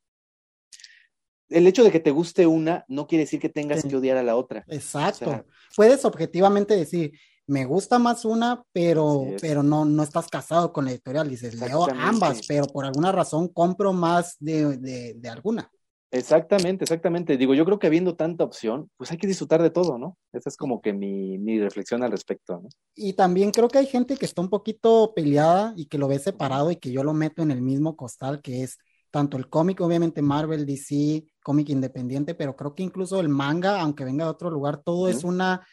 [1.49, 3.87] El hecho de que te guste una no quiere decir que tengas sí.
[3.87, 4.63] que odiar a la otra.
[4.67, 5.25] Exacto.
[5.25, 7.11] O sea, Puedes objetivamente decir,
[7.49, 11.27] me gusta más una, pero, pero no, no estás casado con la editorial.
[11.27, 15.71] Dices, leo ambas, pero por alguna razón compro más de, de, de, alguna.
[16.11, 17.37] Exactamente, exactamente.
[17.37, 20.17] Digo, yo creo que habiendo tanta opción, pues hay que disfrutar de todo, ¿no?
[20.33, 22.69] Esa es como que mi, mi reflexión al respecto, ¿no?
[22.95, 26.17] Y también creo que hay gente que está un poquito peleada y que lo ve
[26.17, 28.79] separado y que yo lo meto en el mismo costal, que es
[29.11, 34.03] tanto el cómic, obviamente Marvel, DC, cómic independiente, pero creo que incluso el manga, aunque
[34.03, 35.17] venga de otro lugar, todo ¿Sí?
[35.17, 35.65] es una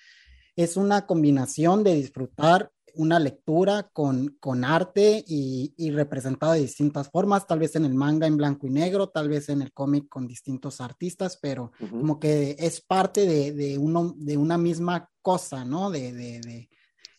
[0.56, 7.10] es una combinación de disfrutar una lectura con, con arte y, y, representado de distintas
[7.10, 10.08] formas, tal vez en el manga en blanco y negro, tal vez en el cómic
[10.08, 15.64] con distintos artistas, pero como que es parte de, de, uno, de una misma cosa,
[15.64, 15.90] ¿no?
[15.90, 16.68] De, de,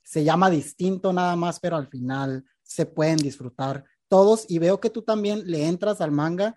[0.03, 4.45] se llama distinto nada más, pero al final se pueden disfrutar todos.
[4.47, 6.55] Y veo que tú también le entras al manga,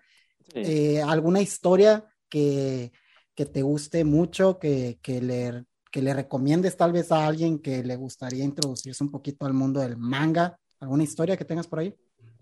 [0.53, 2.91] eh, alguna historia que,
[3.35, 7.83] que, te guste mucho, que, que le que le recomiendes tal vez a alguien que
[7.83, 10.57] le gustaría introducirse un poquito al mundo del manga?
[10.79, 11.93] ¿Alguna historia que tengas por ahí?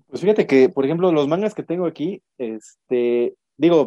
[0.08, 3.86] Pues fíjate que, por ejemplo, los mangas que tengo aquí, este, digo,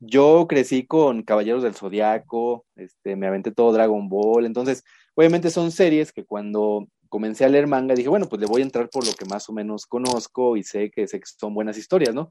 [0.00, 5.70] yo crecí con Caballeros del Zodiaco, este, me aventé todo Dragon Ball, entonces, obviamente son
[5.70, 9.04] series que cuando comencé a leer manga dije, bueno, pues le voy a entrar por
[9.04, 12.30] lo que más o menos conozco y sé que, sé que son buenas historias, ¿no?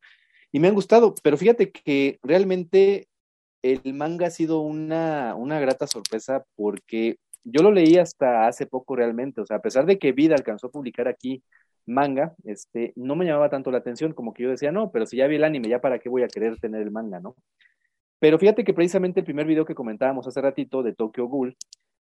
[0.51, 3.07] Y me han gustado, pero fíjate que realmente
[3.61, 8.95] el manga ha sido una, una grata sorpresa porque yo lo leí hasta hace poco
[8.95, 11.43] realmente, o sea, a pesar de que Vida alcanzó a publicar aquí
[11.85, 15.17] manga, este, no me llamaba tanto la atención, como que yo decía, no, pero si
[15.17, 17.35] ya vi el anime, ya para qué voy a querer tener el manga, ¿no?
[18.19, 21.55] Pero fíjate que precisamente el primer video que comentábamos hace ratito de Tokyo Ghoul,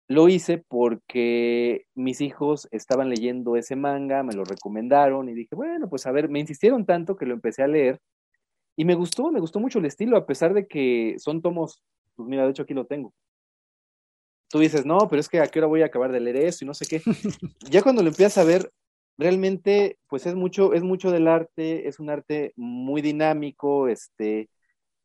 [0.08, 5.88] lo hice porque mis hijos estaban leyendo ese manga, me lo recomendaron y dije, bueno,
[5.88, 8.00] pues a ver, me insistieron tanto que lo empecé a leer
[8.80, 11.82] y me gustó, me gustó mucho el estilo, a pesar de que son tomos,
[12.16, 13.12] pues mira, de hecho aquí lo tengo.
[14.48, 16.64] Tú dices, no, pero es que a qué hora voy a acabar de leer eso
[16.64, 17.02] y no sé qué.
[17.70, 18.72] ya cuando lo empiezas a ver,
[19.18, 24.48] realmente, pues es mucho, es mucho del arte, es un arte muy dinámico, este,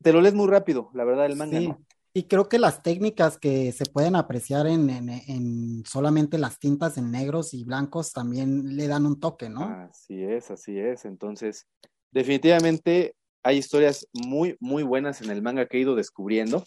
[0.01, 1.81] te lo lees muy rápido, la verdad, el manga, ¿no?
[2.13, 6.97] Y creo que las técnicas que se pueden apreciar en, en, en, solamente las tintas
[6.97, 9.65] en negros y blancos también le dan un toque, ¿no?
[9.65, 11.03] Así es, así es.
[11.03, 11.67] Entonces,
[12.11, 16.63] definitivamente hay historias muy, muy buenas en el manga que he ido descubriendo.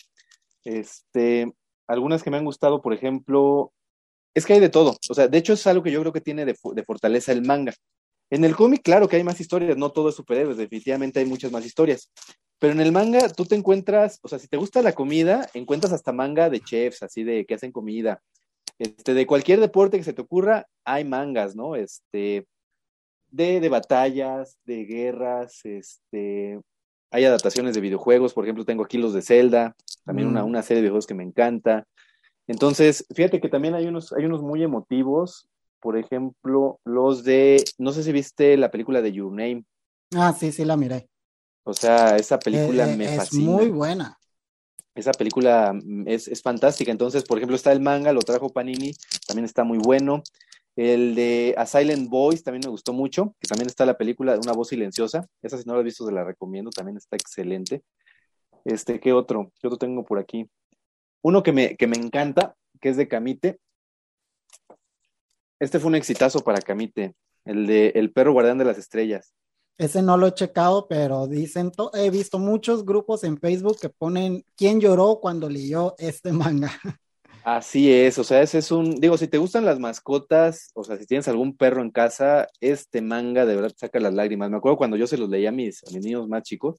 [0.62, 1.53] Este,
[1.88, 3.73] algunas que me han gustado, por ejemplo,
[4.33, 4.97] es que hay de todo.
[5.11, 7.75] O sea, de hecho es algo que yo creo que tiene de, fortaleza el manga.
[8.31, 11.51] En el cómic, claro que hay más historias, no todo es superhéroes, definitivamente hay muchas
[11.51, 12.12] más historias.
[12.61, 15.93] Pero en el manga tú te encuentras, o sea, si te gusta la comida, encuentras
[15.93, 18.23] hasta manga de chefs, así de que hacen comida.
[18.79, 21.75] Este, de cualquier deporte que se te ocurra, hay mangas, ¿no?
[21.75, 22.47] Este,
[23.31, 26.61] de, de batallas, de guerras, este,
[27.11, 30.47] hay adaptaciones de videojuegos, por ejemplo, tengo aquí los de Zelda, también una, mm.
[30.47, 31.87] una, serie de videojuegos que me encanta.
[32.47, 35.49] Entonces, fíjate que también hay unos, hay unos muy emotivos,
[35.81, 39.64] por ejemplo, los de, no sé si viste la película de Your Name.
[40.14, 41.09] Ah, sí, sí, la miré.
[41.64, 43.43] O sea, esa película eh, me fascina.
[43.43, 44.19] Es muy buena.
[44.95, 46.91] Esa película mm, es, es, fantástica.
[46.91, 48.93] Entonces, por ejemplo, está el manga, lo trajo Panini,
[49.27, 50.23] también está muy bueno.
[50.79, 54.38] El de A Silent Voice también me gustó mucho, que también está la película de
[54.38, 55.27] Una voz silenciosa.
[55.43, 57.83] Esa si no la has visto se la recomiendo, también está excelente.
[58.64, 59.51] Este, ¿qué otro?
[59.61, 60.49] ¿Qué otro tengo por aquí?
[61.21, 63.59] Uno que me, que me encanta, que es de Camite.
[65.59, 69.35] Este fue un exitazo para Camite, el de El perro guardián de las estrellas.
[69.79, 74.45] Ese no lo he checado, pero dicen, he visto muchos grupos en Facebook que ponen
[74.55, 76.71] quién lloró cuando leyó este manga.
[77.51, 80.99] Así es, o sea, ese es un, digo, si te gustan las mascotas, o sea,
[80.99, 84.51] si tienes algún perro en casa, este manga de verdad saca las lágrimas.
[84.51, 86.77] Me acuerdo cuando yo se los leía a mis, a mis niños más chicos,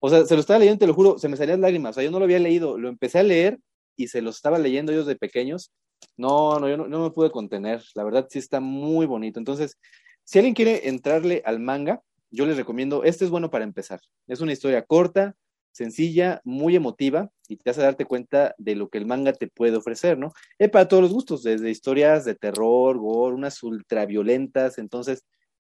[0.00, 2.02] o sea, se lo estaba leyendo, te lo juro, se me salían lágrimas, o sea,
[2.02, 3.60] yo no lo había leído, lo empecé a leer
[3.96, 5.72] y se los estaba leyendo ellos de pequeños.
[6.16, 9.38] No, no, yo no, no me pude contener, la verdad sí está muy bonito.
[9.38, 9.78] Entonces,
[10.24, 14.00] si alguien quiere entrarle al manga, yo les recomiendo, este es bueno para empezar.
[14.26, 15.36] Es una historia corta,
[15.72, 19.76] sencilla, muy emotiva y te hace darte cuenta de lo que el manga te puede
[19.76, 20.32] ofrecer, ¿no?
[20.58, 25.24] Es para todos los gustos, desde historias de terror, gore, unas ultraviolentas, entonces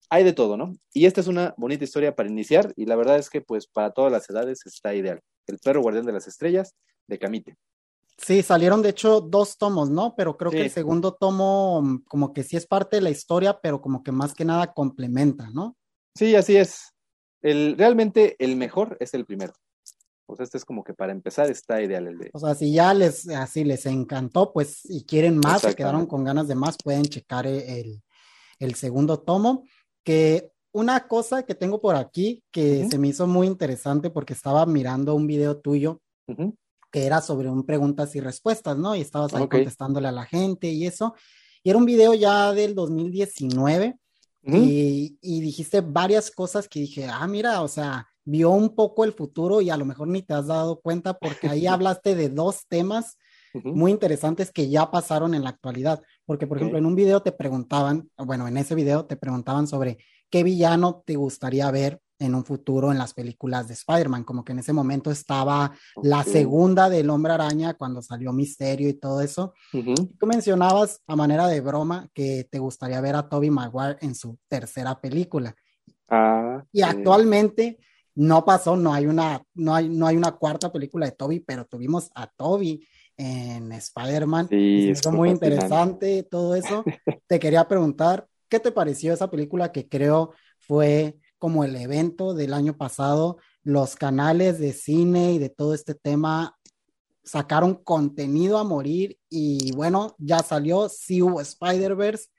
[0.10, 0.74] hay de todo, ¿no?
[0.94, 3.92] Y esta es una bonita historia para iniciar y la verdad es que pues para
[3.92, 5.22] todas las edades está ideal.
[5.46, 6.76] El perro guardián de las estrellas
[7.08, 7.58] de Camite.
[8.18, 10.16] Sí, salieron de hecho dos tomos, ¿no?
[10.16, 13.80] Pero creo que el segundo tomo como que sí es parte de la historia, pero
[13.80, 15.78] como que más que nada complementa, ¿no?
[16.16, 16.94] Sí, así es.
[17.42, 19.54] El, realmente el mejor es el primero.
[20.28, 22.30] Pues este es como que para empezar está ideal el de.
[22.34, 26.26] O sea, si ya les así les encantó, pues y quieren más, se quedaron con
[26.26, 28.04] ganas de más, pueden checar el,
[28.60, 29.64] el, segundo tomo.
[30.04, 34.66] Que una cosa que tengo por aquí que se me hizo muy interesante porque estaba
[34.66, 36.02] mirando un video tuyo
[36.92, 38.98] que era sobre un preguntas y respuestas, ¿no?
[38.98, 41.16] Y estabas ahí contestándole a la gente y eso.
[41.64, 43.98] Y era un video ya del 2019
[44.44, 49.14] y, y dijiste varias cosas que dije, ah, mira, o sea, vio un poco el
[49.14, 52.68] futuro y a lo mejor ni te has dado cuenta porque ahí hablaste de dos
[52.68, 53.18] temas
[53.64, 56.04] muy interesantes que ya pasaron en la actualidad.
[56.26, 59.98] Porque, por ejemplo, en un video te preguntaban, bueno, en ese video te preguntaban sobre
[60.30, 64.52] qué villano te gustaría ver en un futuro en las películas de Spider-Man, como que
[64.52, 65.72] en ese momento estaba
[66.04, 69.54] la segunda del Hombre Araña cuando salió Misterio y todo eso.
[69.72, 74.38] Tú mencionabas a manera de broma que te gustaría ver a Toby Maguire en su
[74.48, 75.56] tercera película.
[76.10, 77.80] Ah, y actualmente
[78.18, 81.66] no pasó, no hay una, no hay, no hay una cuarta película de Toby, pero
[81.66, 82.84] tuvimos a Toby
[83.16, 84.48] en Spider-Man.
[84.50, 86.84] Sí, es muy interesante todo eso.
[87.28, 92.56] te quería preguntar, ¿qué te pareció esa película que creo fue como el evento del
[92.56, 93.38] año pasado?
[93.62, 96.58] Los canales de cine y de todo este tema
[97.24, 102.30] sacaron contenido a morir y bueno, ya salió, sí hubo Spider-Verse,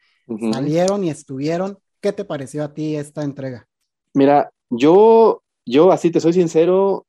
[0.53, 1.79] salieron y estuvieron.
[2.01, 3.69] ¿Qué te pareció a ti esta entrega?
[4.13, 7.07] Mira, yo yo, así te soy sincero,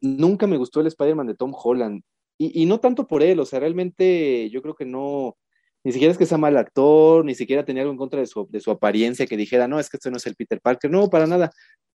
[0.00, 2.02] nunca me gustó el Spider-Man de Tom Holland.
[2.38, 5.36] Y, no tanto por él, o sea, realmente yo creo que no,
[5.84, 8.48] ni siquiera es que sea mal actor, ni siquiera tenía algo en contra de su,
[8.50, 11.08] de su apariencia que dijera, no, es que este no es el Peter Parker, no,
[11.08, 11.52] para nada.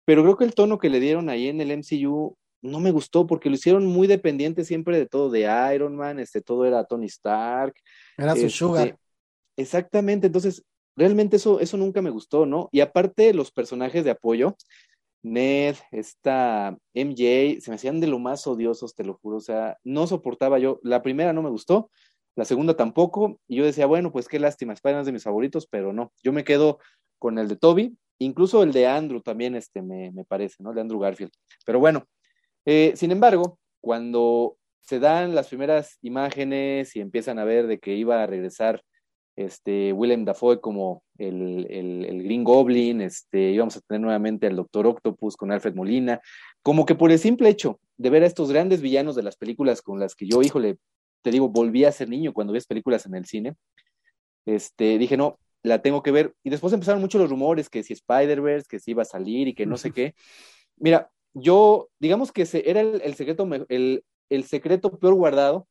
[0.05, 3.25] Pero creo que el tono que le dieron ahí en el MCU no me gustó
[3.25, 7.07] porque lo hicieron muy dependiente siempre de todo, de Iron Man, este, todo era Tony
[7.07, 7.73] Stark.
[8.17, 8.97] Era su este, sugar.
[9.57, 10.63] Exactamente, entonces
[10.95, 12.69] realmente eso, eso nunca me gustó, ¿no?
[12.71, 14.55] Y aparte los personajes de apoyo,
[15.25, 19.37] Ned, esta MJ, se me hacían de lo más odiosos, te lo juro.
[19.37, 20.79] O sea, no soportaba yo.
[20.83, 21.89] La primera no me gustó,
[22.35, 23.39] la segunda tampoco.
[23.47, 26.13] Y yo decía, bueno, pues qué lástima, Spider-Man es de mis favoritos, pero no.
[26.23, 26.77] Yo me quedo
[27.17, 30.69] con el de Toby, incluso el de Andrew también, este, me, me parece, ¿no?
[30.69, 31.31] El de Andrew Garfield.
[31.65, 32.05] Pero bueno,
[32.65, 37.95] eh, sin embargo, cuando se dan las primeras imágenes y empiezan a ver de que
[37.95, 38.83] iba a regresar
[39.35, 44.87] este, Willem Dafoe como el, el, Green Goblin, este, íbamos a tener nuevamente al Doctor
[44.87, 46.21] Octopus con Alfred Molina,
[46.61, 49.81] como que por el simple hecho de ver a estos grandes villanos de las películas
[49.81, 50.77] con las que yo, híjole,
[51.21, 53.55] te digo, volví a ser niño cuando ves películas en el cine,
[54.45, 56.33] este, dije, no, la tengo que ver.
[56.43, 59.53] Y después empezaron muchos los rumores que si Spider-Verse, que si iba a salir y
[59.53, 60.13] que no sé qué.
[60.77, 65.67] Mira, yo, digamos que ese era el, el secreto, el, el secreto peor guardado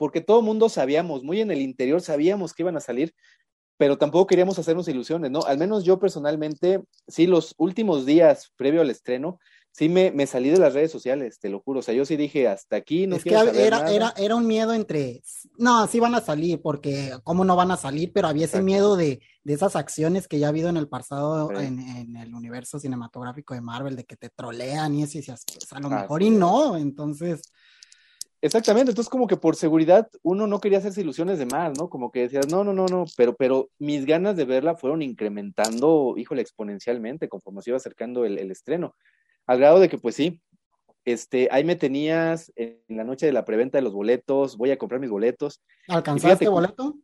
[0.00, 3.14] porque todo el mundo sabíamos, muy en el interior sabíamos que iban a salir,
[3.76, 5.42] pero tampoco queríamos hacernos ilusiones, ¿no?
[5.42, 9.38] Al menos yo personalmente, sí, los últimos días previo al estreno,
[9.72, 11.80] sí me, me salí de las redes sociales, te lo juro.
[11.80, 14.72] O sea, yo sí dije, hasta aquí no es que era, Era, era un miedo
[14.72, 15.20] entre,
[15.58, 18.96] no, sí van a salir, porque cómo no van a salir, pero había ese miedo
[18.96, 22.80] de, de, esas acciones que ya ha habido en el pasado en, en, el universo
[22.80, 26.22] cinematográfico de Marvel, de que te trolean y eso, y decías, pues a lo mejor
[26.22, 27.42] y no, entonces
[28.42, 31.90] Exactamente, entonces como que por seguridad uno no quería hacerse ilusiones de más, ¿no?
[31.90, 36.14] Como que decías, no, no, no, no, pero, pero mis ganas de verla fueron incrementando,
[36.16, 38.94] híjole, exponencialmente conforme se iba acercando el, estreno,
[39.46, 40.40] al grado de que pues sí,
[41.04, 44.78] este, ahí me tenías en la noche de la preventa de los boletos, voy a
[44.78, 45.60] comprar mis boletos.
[45.88, 46.96] ¿Alcanzaste boleto?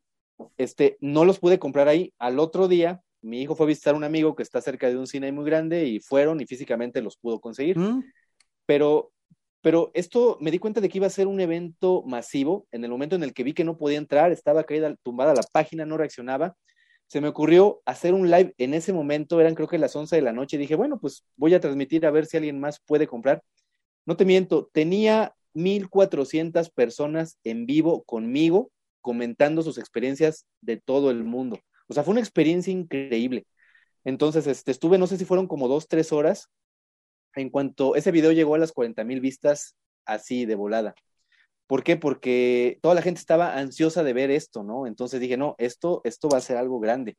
[0.57, 2.15] Este, no los pude comprar ahí.
[2.19, 4.97] Al otro día, mi hijo fue a visitar a un amigo que está cerca de
[4.97, 7.79] un cine muy grande y fueron y físicamente los pudo conseguir.
[7.79, 8.05] Mm.
[8.67, 9.13] Pero
[9.67, 12.69] pero esto me di cuenta de que iba a ser un evento masivo.
[12.71, 15.43] En el momento en el que vi que no podía entrar, estaba caída, tumbada la
[15.43, 16.55] página, no reaccionaba.
[17.09, 20.23] Se me ocurrió hacer un live en ese momento, eran creo que las 11 de
[20.23, 20.57] la noche.
[20.57, 23.43] Dije, bueno, pues voy a transmitir a ver si alguien más puede comprar.
[24.05, 31.25] No te miento, tenía 1400 personas en vivo conmigo comentando sus experiencias de todo el
[31.25, 31.59] mundo.
[31.89, 33.49] O sea, fue una experiencia increíble.
[34.05, 36.51] Entonces, este, estuve, no sé si fueron como dos, tres horas
[37.37, 40.95] en cuanto ese video llegó a las 40 mil vistas así de volada.
[41.67, 41.97] ¿Por qué?
[41.97, 44.87] Porque toda la gente estaba ansiosa de ver esto, ¿no?
[44.87, 47.17] Entonces dije, no, esto, esto va a ser algo grande.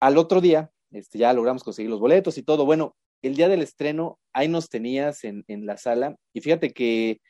[0.00, 2.64] Al otro día, este, ya logramos conseguir los boletos y todo.
[2.64, 6.16] Bueno, el día del estreno, ahí nos tenías en, en la sala.
[6.32, 7.20] Y fíjate que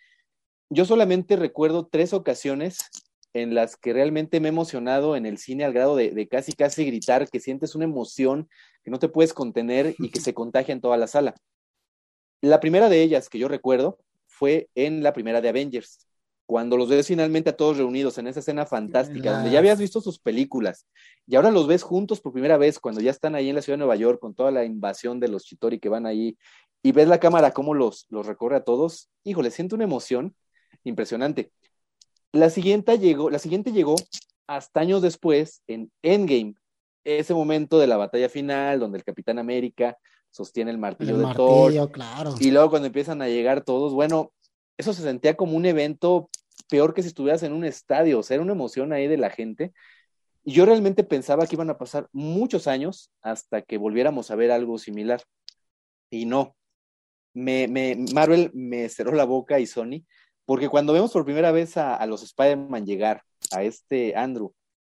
[0.71, 2.79] yo solamente recuerdo tres ocasiones
[3.33, 6.53] en las que realmente me he emocionado en el cine al grado de, de, casi,
[6.53, 8.49] casi gritar, que sientes una emoción
[8.85, 11.35] que no te puedes contener y que se contagia en toda la sala.
[12.41, 16.07] La primera de ellas que yo recuerdo fue en la primera de Avengers,
[16.47, 20.01] cuando los ves finalmente a todos reunidos en esa escena fantástica, donde ya habías visto
[20.01, 20.87] sus películas,
[21.27, 23.75] y ahora los ves juntos por primera vez, cuando ya están ahí en la ciudad
[23.75, 26.37] de Nueva York con toda la invasión de los Chitori que van ahí,
[26.83, 30.35] y ves la cámara cómo los, los recorre a todos, híjole, siento una emoción
[30.83, 31.53] impresionante.
[32.33, 33.97] La siguiente llegó, la siguiente llegó
[34.47, 36.55] hasta años después en Endgame,
[37.05, 39.97] ese momento de la batalla final, donde el Capitán América
[40.31, 41.91] sostiene el martillo de Thor.
[41.91, 42.35] Claro.
[42.41, 44.33] Y luego cuando empiezan a llegar todos, bueno,
[44.77, 46.31] eso se sentía como un evento
[46.69, 49.31] peor que si estuvieras en un estadio, o sea, era una emoción ahí de la
[49.31, 49.73] gente.
[50.45, 54.51] Y yo realmente pensaba que iban a pasar muchos años hasta que volviéramos a ver
[54.51, 55.23] algo similar.
[56.11, 56.57] Y no.
[57.35, 60.05] Me, me, Marvel me cerró la boca y Sony,
[60.47, 63.23] porque cuando vemos por primera vez a, a los Spider-Man llegar,
[63.53, 64.53] a este Andrew,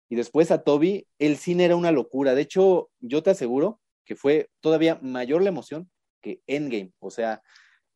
[0.09, 2.35] y después a Toby, el cine era una locura.
[2.35, 5.91] De hecho, yo te aseguro que fue todavía mayor la emoción
[6.23, 6.93] que Endgame.
[6.99, 7.43] O sea,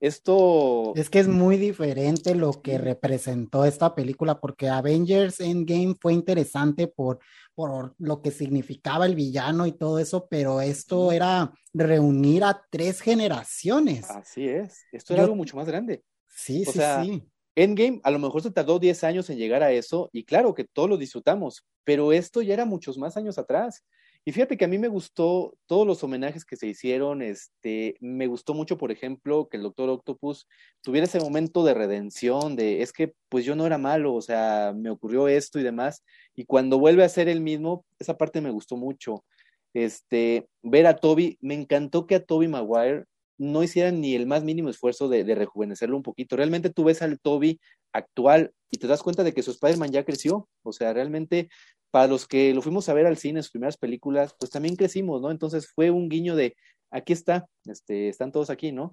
[0.00, 0.92] esto...
[0.96, 6.88] Es que es muy diferente lo que representó esta película, porque Avengers Endgame fue interesante
[6.88, 7.20] por,
[7.54, 13.00] por lo que significaba el villano y todo eso, pero esto era reunir a tres
[13.00, 14.10] generaciones.
[14.10, 16.02] Así es, esto era algo mucho más grande.
[16.28, 17.28] Sí, sí, sí.
[17.56, 20.64] Endgame a lo mejor se tardó 10 años en llegar a eso, y claro que
[20.64, 23.84] todos lo disfrutamos, pero esto ya era muchos más años atrás.
[24.24, 28.26] Y fíjate que a mí me gustó todos los homenajes que se hicieron, este, me
[28.26, 30.46] gustó mucho, por ejemplo, que el Doctor Octopus
[30.82, 34.74] tuviera ese momento de redención, de es que pues yo no era malo, o sea,
[34.76, 36.04] me ocurrió esto y demás,
[36.36, 39.24] y cuando vuelve a ser el mismo, esa parte me gustó mucho.
[39.72, 43.04] Este, ver a Toby, me encantó que a Toby Maguire
[43.38, 46.36] no hiciera ni el más mínimo esfuerzo de, de rejuvenecerlo un poquito.
[46.36, 47.58] Realmente tú ves al Toby
[47.92, 51.48] actual y te das cuenta de que su Spider-Man ya creció, o sea, realmente
[51.90, 55.20] para los que lo fuimos a ver al cine, sus primeras películas, pues también crecimos,
[55.20, 55.30] ¿no?
[55.30, 56.56] Entonces fue un guiño de,
[56.90, 58.92] aquí está, este, están todos aquí, ¿no?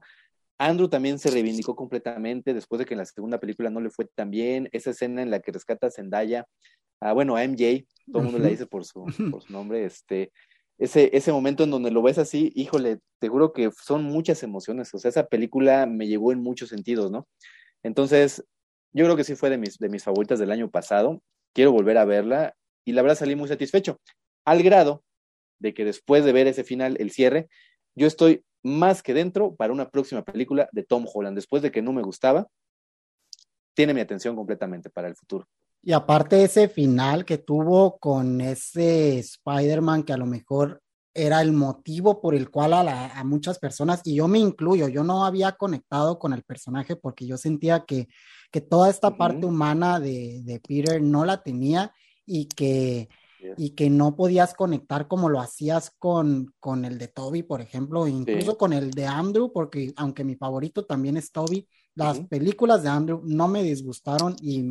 [0.59, 4.05] Andrew también se reivindicó completamente después de que en la segunda película no le fue
[4.05, 4.69] tan bien.
[4.71, 6.47] Esa escena en la que rescata a Zendaya,
[6.99, 10.31] a, bueno, a MJ, todo el mundo le dice por su, por su nombre, este,
[10.79, 14.91] ese, ese momento en donde lo ves así, híjole, te juro que son muchas emociones.
[14.95, 17.27] O sea, esa película me llevó en muchos sentidos, ¿no?
[17.83, 18.43] Entonces,
[18.93, 21.21] yo creo que sí fue de mis, de mis favoritas del año pasado.
[21.53, 22.55] Quiero volver a verla
[22.87, 23.99] y la verdad salí muy satisfecho,
[24.45, 25.03] al grado
[25.59, 27.49] de que después de ver ese final, el cierre,
[27.95, 31.81] yo estoy más que dentro para una próxima película de Tom Holland, después de que
[31.81, 32.47] no me gustaba,
[33.75, 35.45] tiene mi atención completamente para el futuro.
[35.83, 40.81] Y aparte ese final que tuvo con ese Spider-Man que a lo mejor
[41.13, 45.25] era el motivo por el cual a, muchas personas, y yo me incluyo, yo no
[45.25, 48.07] había conectado con el personaje porque yo sentía que,
[48.49, 51.91] que toda esta parte humana de, de, Peter no la tenía
[52.27, 53.09] y que,
[53.57, 58.07] y que no podías conectar como lo hacías con, con el de Toby, por ejemplo,
[58.07, 62.89] incluso con el de Andrew, porque aunque mi favorito también es Toby, las películas de
[62.89, 64.63] Andrew no me disgustaron y,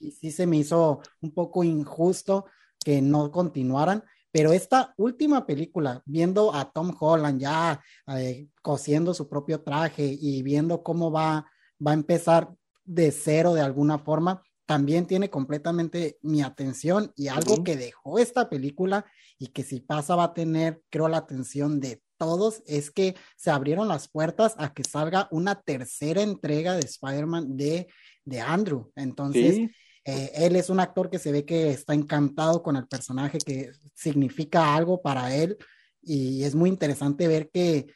[0.00, 2.46] y, sí se me hizo un poco injusto
[2.84, 4.02] que no continuaran.
[4.32, 7.80] Pero esta última película, viendo a Tom Holland ya
[8.16, 11.46] eh, cosiendo su propio traje y viendo cómo va,
[11.86, 12.50] va a empezar
[12.84, 18.48] de cero de alguna forma, también tiene completamente mi atención y algo que dejó esta
[18.48, 19.04] película
[19.38, 23.50] y que si pasa va a tener, creo, la atención de todos, es que se
[23.50, 27.88] abrieron las puertas a que salga una tercera entrega de Spider-Man de,
[28.24, 28.92] de Andrew.
[28.94, 29.70] Entonces,
[30.04, 33.72] eh, él es un actor que se ve que está encantado con el personaje, que
[33.94, 35.58] significa algo para él
[36.02, 37.86] y es muy interesante ver que,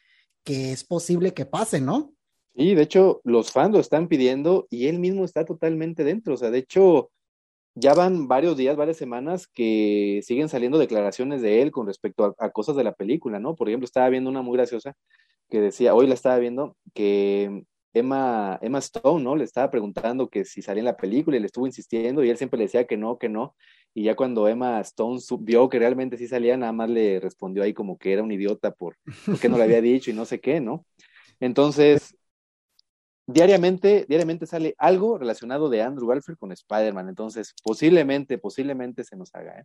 [0.45, 2.16] que es posible que pase, ¿no?
[2.57, 6.35] Y de hecho, los fans lo están pidiendo y él mismo está totalmente dentro.
[6.35, 7.11] O sea, de hecho,
[7.75, 12.51] ya van varios días, varias semanas que siguen saliendo declaraciones de él con respecto a,
[12.51, 13.55] cosas de la película, ¿no?
[13.55, 14.95] Por ejemplo, estaba viendo una muy graciosa
[15.51, 19.37] que decía, hoy la estaba viendo, que Emma, Emma Stone, ¿no?
[19.37, 22.39] Le estaba preguntando que si salía en la película y le estuvo insistiendo y él
[22.39, 23.55] siempre le decía que no, que no.
[23.95, 27.75] Y ya cuando Emma Stone vio que realmente sí salía, nada más le respondió ahí
[27.75, 28.97] como que era un idiota por,
[29.27, 30.87] porque no le había dicho y no sé qué, ¿no?
[31.41, 32.17] Entonces,
[33.27, 37.09] diariamente, diariamente sale algo relacionado de Andrew Garfield con Spider-Man.
[37.09, 39.61] Entonces, posiblemente, posiblemente se nos haga.
[39.61, 39.65] ¿eh?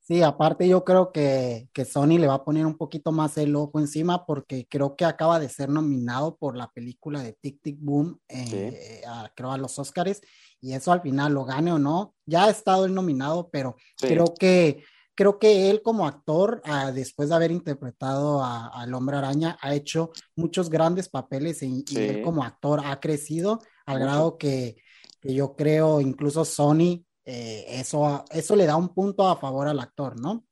[0.00, 3.54] Sí, aparte yo creo que, que, Sony le va a poner un poquito más el
[3.54, 7.76] ojo encima porque creo que acaba de ser nominado por la película de Tic Tic
[7.78, 9.02] Boom, eh,
[9.34, 10.22] creo a los Oscars,
[10.62, 12.14] y eso al final lo gane o no.
[12.24, 14.82] Ya ha estado el nominado, pero creo que
[15.18, 20.12] creo que él como actor, ah, después de haber interpretado al hombre araña, ha hecho
[20.36, 24.76] muchos grandes papeles y, él como actor ha crecido al grado que,
[25.24, 30.20] yo creo incluso Sony, eh, eso, eso le da un punto a favor al actor,
[30.20, 30.44] ¿no?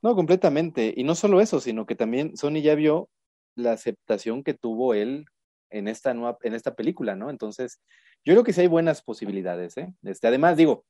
[0.00, 0.94] No, completamente.
[0.96, 3.10] Y no solo eso, sino que también Sony ya vio
[3.56, 5.24] la aceptación que tuvo él
[5.70, 7.30] en esta nueva, en esta película, ¿no?
[7.30, 7.80] Entonces,
[8.24, 9.92] yo creo que sí hay buenas posibilidades, ¿eh?
[10.04, 10.84] Este, además, digo,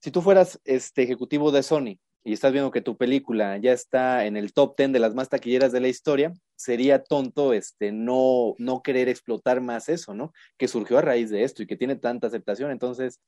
[0.00, 4.26] si tú fueras este ejecutivo de Sony y estás viendo que tu película ya está
[4.26, 8.56] en el top 10 de las más taquilleras de la historia, sería tonto este, no,
[8.58, 10.32] no querer explotar más eso, ¿no?
[10.58, 12.72] Que surgió a raíz de esto y que tiene tanta aceptación.
[12.72, 13.20] Entonces,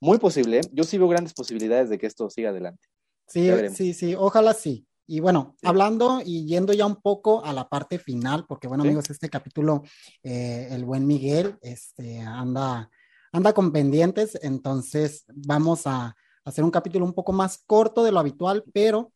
[0.00, 0.60] muy posible.
[0.70, 2.86] Yo sí veo grandes posibilidades de que esto siga adelante.
[3.26, 4.86] Sí, sí, sí, ojalá sí.
[5.06, 9.08] Y bueno, hablando y yendo ya un poco a la parte final, porque bueno, amigos,
[9.08, 9.82] este capítulo,
[10.22, 12.90] eh, el buen Miguel este, anda,
[13.32, 16.14] anda con pendientes, entonces vamos a,
[16.46, 19.12] hacer un capítulo un poco más corto de lo habitual, pero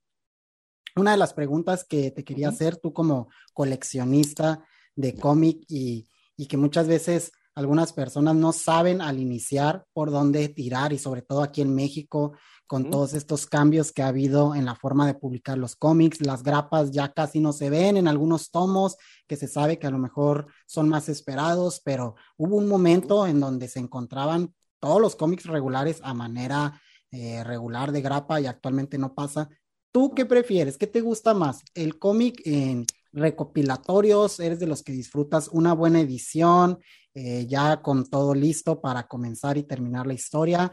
[0.96, 4.64] una de las preguntas que te quería hacer tú como coleccionista
[4.96, 6.06] de cómic y,
[6.48, 11.42] que muchas veces algunas personas no saben al iniciar por dónde tirar y sobre todo
[11.42, 12.32] aquí en México
[12.66, 16.24] con todos estos cambios que ha habido en la forma de publicar los cómics.
[16.24, 18.96] Las grapas ya casi no se ven en algunos tomos
[19.28, 23.38] que se sabe que a lo mejor son más esperados, pero hubo un momento en
[23.38, 26.80] donde se encontraban todos los cómics regulares a manera
[27.12, 29.48] eh, regular de grapa y actualmente no pasa.
[29.92, 30.78] ¿Tú qué prefieres?
[30.78, 31.62] ¿Qué te gusta más?
[31.74, 34.38] ¿El cómic en recopilatorios?
[34.40, 36.78] ¿Eres de los que disfrutas una buena edición
[37.14, 40.72] eh, ya con todo listo para comenzar y terminar la historia?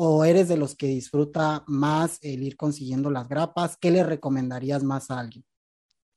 [0.00, 3.76] o eres de los que disfruta más el ir consiguiendo las grapas?
[3.76, 5.44] ¿Qué le recomendarías más a alguien?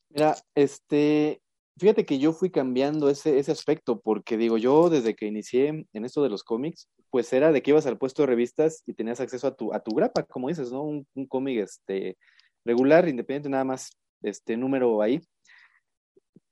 [0.09, 1.41] Mira, este,
[1.79, 6.05] fíjate que yo fui cambiando ese, ese aspecto, porque digo, yo desde que inicié en
[6.05, 9.19] esto de los cómics, pues era de que ibas al puesto de revistas y tenías
[9.19, 10.83] acceso a tu, a tu grapa, como dices, ¿no?
[10.83, 12.17] Un, cómic este,
[12.65, 13.91] regular, independiente, nada más
[14.23, 15.21] este número ahí.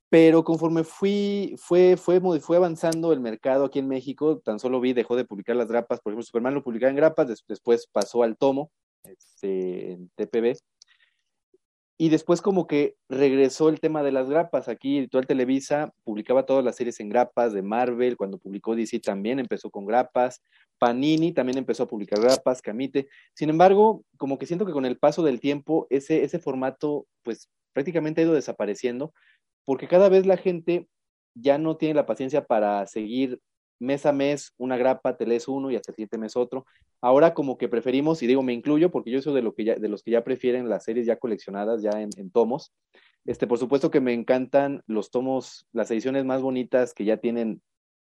[0.10, 4.94] Pero conforme fui, fue, fue, fue avanzando el mercado aquí en México, tan solo vi,
[4.94, 8.36] dejó de publicar las grapas, por ejemplo, Superman lo publicaba en grapas, después pasó al
[8.36, 8.72] tomo,
[9.04, 10.58] este, en TPB,
[12.02, 16.64] y después como que regresó el tema de las grapas, aquí Editorial Televisa publicaba todas
[16.64, 20.42] las series en grapas de Marvel, cuando publicó DC también empezó con grapas,
[20.78, 24.98] Panini también empezó a publicar grapas, Camite, sin embargo, como que siento que con el
[24.98, 29.14] paso del tiempo, ese, ese formato, pues prácticamente ha ido desapareciendo,
[29.66, 30.88] porque cada vez la gente
[31.36, 33.42] ya no tiene la paciencia para seguir
[33.80, 36.66] mes a mes una grapa, te lees uno y hasta el siguiente mes otro.
[37.02, 39.90] Ahora como que preferimos, y digo me incluyo porque yo soy de, lo que de
[39.90, 42.74] los que ya prefieren las series ya coleccionadas, ya en, tomos.
[43.26, 47.62] Este, por supuesto que me encantan los tomos, las ediciones más bonitas que ya tienen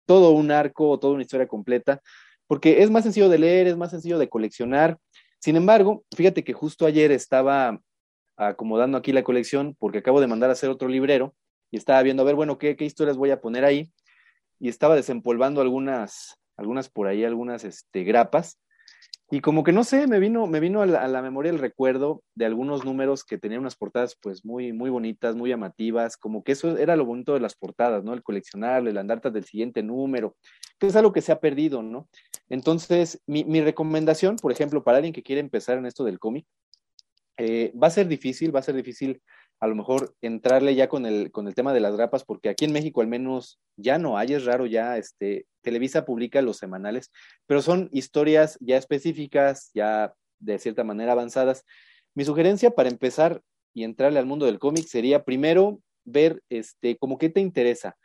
[0.07, 2.01] todo un arco o toda una historia completa,
[2.47, 4.99] porque es más sencillo de leer, es más sencillo de coleccionar.
[5.39, 7.81] Sin embargo, fíjate que justo ayer estaba
[8.37, 11.35] acomodando aquí la colección porque acabo de mandar a hacer otro librero
[11.71, 13.91] y estaba viendo, a ver, bueno, ¿qué, qué historias voy a poner ahí?
[14.63, 18.61] Y estaba desempolvando algunas, algunas por ahí, algunas este, grapas.
[19.29, 22.45] Y como que no sé, me vino, me vino a la, memoria el recuerdo de
[22.47, 26.79] algunos números que tenían unas portadas pues muy, muy bonitas, muy llamativas, como que eso
[26.79, 28.15] era lo bonito de las portadas, ¿no?
[28.15, 30.37] El coleccionarle, el andarte del siguiente número,
[30.79, 32.09] que es algo que se ha perdido, ¿no?
[32.49, 36.47] Entonces, mi, mi recomendación, por ejemplo, para alguien que quiere empezar en esto del cómic,
[37.39, 39.21] eh, va a ser difícil, va a ser difícil
[39.63, 42.65] a lo mejor entrarle ya con el, con el tema de las grapas, porque aquí
[42.65, 47.13] en México al menos ya no hay, es raro ya, este, Televisa publica los semanales,
[47.47, 51.65] pero son historias ya específicas, ya de cierta manera avanzadas.
[52.13, 53.41] Mi sugerencia para empezar
[53.73, 57.97] y entrarle al mundo del cómic sería primero ver, este, como qué te interesa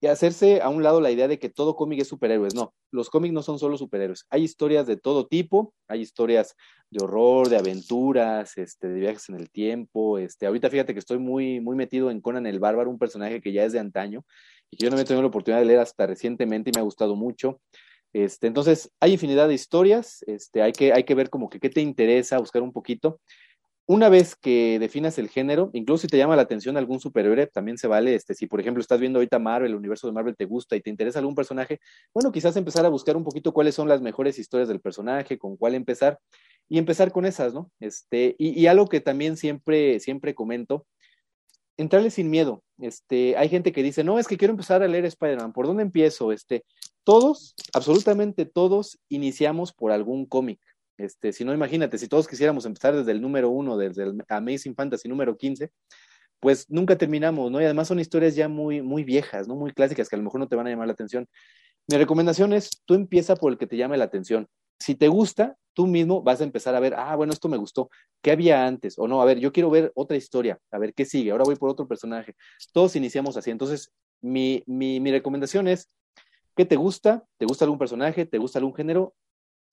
[0.00, 2.54] y hacerse a un lado la idea de que todo cómic es superhéroes.
[2.54, 4.26] No, los cómics no son solo superhéroes.
[4.30, 6.54] Hay historias de todo tipo, hay historias
[6.90, 10.18] de horror, de aventuras, este, de viajes en el tiempo.
[10.18, 13.52] Este, ahorita fíjate que estoy muy, muy metido en Conan el Bárbaro, un personaje que
[13.52, 14.24] ya es de antaño
[14.70, 16.80] y que yo no me he tenido la oportunidad de leer hasta recientemente y me
[16.80, 17.60] ha gustado mucho.
[18.12, 21.68] Este, entonces, hay infinidad de historias, este, hay, que, hay que ver como que qué
[21.68, 23.20] te interesa, buscar un poquito
[23.90, 27.78] una vez que definas el género, incluso si te llama la atención algún superhéroe, también
[27.78, 30.44] se vale, este, si por ejemplo estás viendo ahorita Marvel, el universo de Marvel te
[30.44, 31.80] gusta y te interesa algún personaje,
[32.12, 35.56] bueno, quizás empezar a buscar un poquito cuáles son las mejores historias del personaje, con
[35.56, 36.18] cuál empezar,
[36.68, 37.70] y empezar con esas, ¿no?
[37.80, 40.86] Este, y, algo que también siempre, siempre comento,
[41.78, 42.62] entrarle sin miedo.
[42.78, 45.82] Este, hay gente que dice, no, es que quiero empezar a leer Spider-Man, ¿por dónde
[45.82, 46.30] empiezo?
[46.30, 46.62] Este,
[47.04, 50.60] todos, absolutamente todos, iniciamos por algún cómic.
[50.98, 55.08] Este, si no, imagínate, si todos quisiéramos empezar desde el número uno, desde Amazing Fantasy
[55.08, 55.70] número 15,
[56.40, 57.60] pues nunca terminamos, ¿no?
[57.60, 59.54] Y además son historias ya muy, muy viejas, ¿no?
[59.54, 61.26] Muy clásicas que a lo mejor no te van a llamar la atención.
[61.86, 64.48] Mi recomendación es, tú empieza por el que te llame la atención.
[64.80, 67.90] Si te gusta, tú mismo vas a empezar a ver, ah, bueno, esto me gustó,
[68.22, 68.98] ¿qué había antes?
[68.98, 71.56] O no, a ver, yo quiero ver otra historia, a ver qué sigue, ahora voy
[71.56, 72.34] por otro personaje.
[72.72, 73.50] Todos iniciamos así.
[73.50, 75.88] Entonces, mi, mi, mi recomendación es,
[76.56, 77.24] ¿qué te gusta?
[77.38, 78.26] ¿Te gusta algún personaje?
[78.26, 79.14] ¿Te gusta algún género?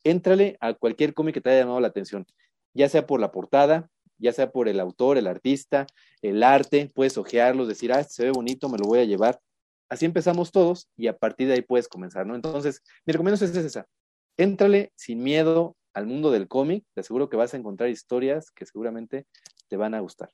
[0.05, 2.25] Éntrale a cualquier cómic que te haya llamado la atención,
[2.73, 5.87] ya sea por la portada, ya sea por el autor, el artista,
[6.21, 9.41] el arte, puedes ojearlos, decir, ah, se ve bonito, me lo voy a llevar.
[9.89, 12.35] Así empezamos todos y a partir de ahí puedes comenzar, ¿no?
[12.35, 13.85] Entonces, mi recomendación es esa.
[14.37, 18.65] Éntrale sin miedo al mundo del cómic, te aseguro que vas a encontrar historias que
[18.65, 19.25] seguramente
[19.67, 20.31] te van a gustar.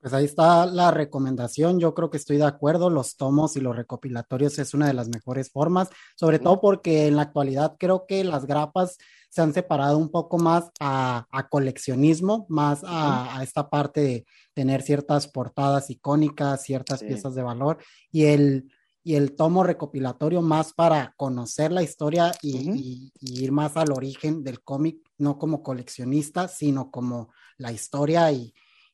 [0.00, 1.78] Pues ahí está la recomendación.
[1.78, 2.88] Yo creo que estoy de acuerdo.
[2.88, 7.16] Los tomos y los recopilatorios es una de las mejores formas, sobre todo porque en
[7.16, 8.96] la actualidad creo que las grapas
[9.28, 15.28] se han separado un poco más a, coleccionismo, más a, esta parte de tener ciertas
[15.28, 17.76] portadas icónicas, ciertas piezas de valor
[18.10, 18.72] y el,
[19.04, 24.62] y el tomo recopilatorio más para conocer la historia y ir más al origen del
[24.62, 27.28] cómic, no como coleccionista, sino como
[27.58, 28.52] la historia y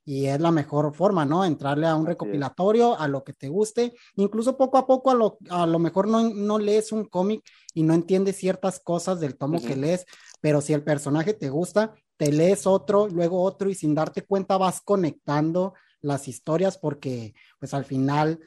[0.08, 1.44] y es la mejor forma, ¿no?
[1.44, 5.36] Entrarle a un recopilatorio, a lo que te guste, incluso poco a poco a lo,
[5.50, 7.42] a lo mejor no, no lees un cómic
[7.74, 10.06] y no entiendes ciertas cosas del tomo que lees,
[10.40, 14.56] pero si el personaje te gusta, te lees otro, luego otro y sin darte cuenta
[14.56, 18.38] vas conectando las historias porque pues al final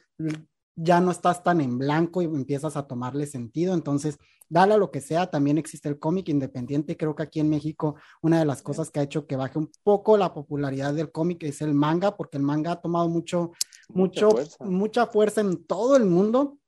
[0.76, 3.74] ya no estás tan en blanco y empiezas a tomarle sentido.
[3.74, 4.16] Entonces,
[4.50, 6.96] dale a lo que sea, también existe el cómic independiente.
[6.96, 9.70] Creo que aquí en México una de las cosas que ha hecho que baje un
[9.82, 13.52] poco la popularidad del cómic es el manga, porque el manga ha tomado mucho,
[13.88, 16.58] mucho, mucha fuerza, mucha fuerza en todo el mundo.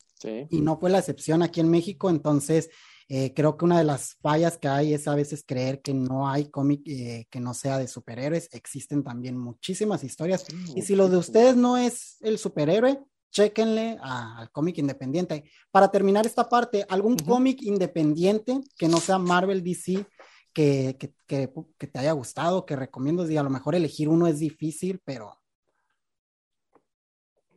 [0.50, 2.08] Y no fue la excepción aquí en México.
[2.08, 2.70] Entonces,
[3.08, 6.28] eh, creo que una de las fallas que hay es a veces creer que no
[6.28, 8.48] hay cómic eh, que no sea de superhéroes.
[8.52, 10.46] Existen también muchísimas historias.
[10.76, 13.00] y si lo de ustedes no es el superhéroe,
[13.32, 15.50] chéquenle al cómic independiente.
[15.70, 20.06] Para terminar esta parte, ¿algún cómic independiente que no sea Marvel DC
[20.52, 23.28] que, te haya gustado, que recomiendo?
[23.28, 25.40] Y a lo mejor elegir uno es difícil, pero...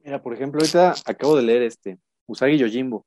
[0.04, 3.06] Mira, por ejemplo, ahorita acabo de leer este, Usagi Yojimbo.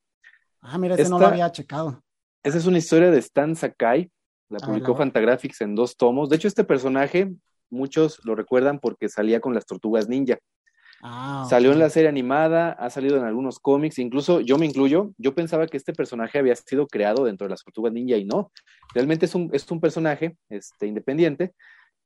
[0.61, 2.03] Ah, mira, ese no lo había checado.
[2.43, 4.11] Esa es una historia de Stan Sakai,
[4.49, 6.29] la publicó Fantagraphics en dos tomos.
[6.29, 7.33] De hecho, este personaje,
[7.71, 10.39] muchos lo recuerdan porque salía con las tortugas ninja.
[11.03, 15.12] Ah, Salió en la serie animada, ha salido en algunos cómics, incluso yo me incluyo,
[15.16, 18.51] yo pensaba que este personaje había sido creado dentro de las tortugas ninja y no.
[18.94, 21.55] Realmente es un, es un personaje este, independiente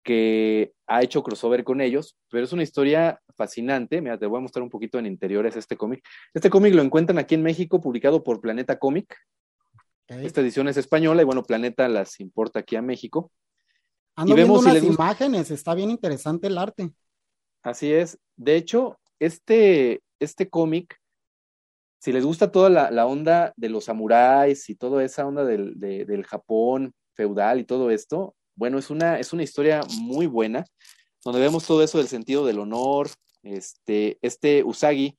[0.03, 4.03] que ha hecho crossover con ellos, pero es una historia fascinante.
[4.03, 6.05] Mira, te voy a mostrar un poquito en interiores este cómic.
[6.35, 9.17] Este cómic lo encuentran aquí en México, publicado por Planeta Cómic.
[10.09, 13.31] Esta edición es española y bueno, Planeta las importa aquí a México.
[14.27, 16.93] y vemos unas imágenes, está bien interesante el arte.
[17.63, 18.19] Así es.
[18.37, 20.99] De hecho, este, este cómic,
[22.01, 26.25] si les gusta toda la, onda de los samuráis y toda esa onda del, del,
[26.25, 30.65] Japón feudal y todo esto, bueno, es una, es una historia muy buena,
[31.25, 33.09] donde vemos todo eso del sentido del honor.
[33.45, 35.17] Este, este Usagi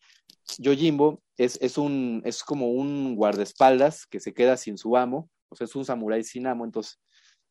[0.57, 5.55] Yojimbo es, es, un, es como un guardaespaldas que se queda sin su amo, o
[5.55, 6.99] sea, es un samurái sin amo, entonces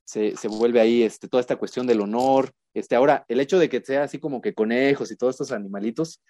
[0.05, 2.53] se, se, vuelve ahí este, toda esta cuestión del honor.
[2.75, 6.23] Este, ahora, el hecho de que sea así como que conejos y todos estos animalitos,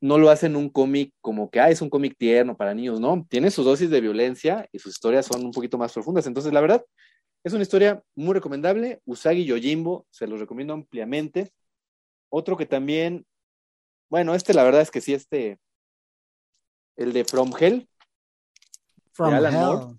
[0.00, 3.24] no lo hacen un cómic como que, ah, es un cómic tierno para niños, no,
[3.28, 6.26] tiene su dosis de violencia y sus historias son un poquito más profundas.
[6.26, 6.84] Entonces, la verdad,
[7.44, 9.00] es una historia muy recomendable.
[9.04, 11.52] Usagi Yojimbo, se los recomiendo ampliamente.
[12.30, 13.26] Otro que también,
[14.10, 15.58] bueno, este la verdad es que sí, este,
[16.96, 17.88] el de From Hell.
[19.12, 19.98] From Hell.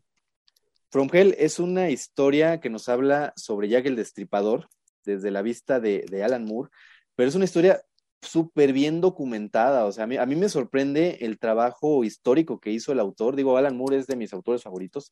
[0.94, 4.70] From Hell es una historia que nos habla sobre Jack el Destripador
[5.04, 6.70] desde la vista de, Alan Moore,
[7.16, 7.82] pero es una historia
[8.22, 9.86] súper bien documentada.
[9.86, 13.36] O sea, a mí, a mí, me sorprende el trabajo histórico que hizo el autor.
[13.36, 15.12] Digo, Alan Moore es de mis autores favoritos.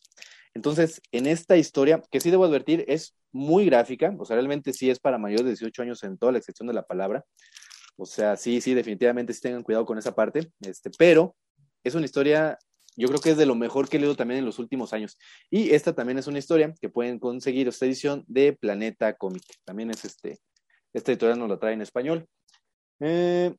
[0.53, 4.15] Entonces, en esta historia, que sí debo advertir, es muy gráfica.
[4.19, 6.75] O sea, realmente sí es para mayores de 18 años en toda la excepción de
[6.75, 7.25] la palabra.
[7.97, 10.51] O sea, sí, sí, definitivamente sí tengan cuidado con esa parte.
[10.59, 11.35] Este, pero
[11.83, 12.59] es una historia
[12.95, 15.17] yo creo que es de lo mejor que he leído también en los últimos años.
[15.49, 19.43] Y esta también es una historia que pueden conseguir esta edición de Planeta Comic.
[19.63, 20.39] También es este,
[20.93, 22.27] esta editorial nos la trae en español.
[22.99, 23.55] Eh,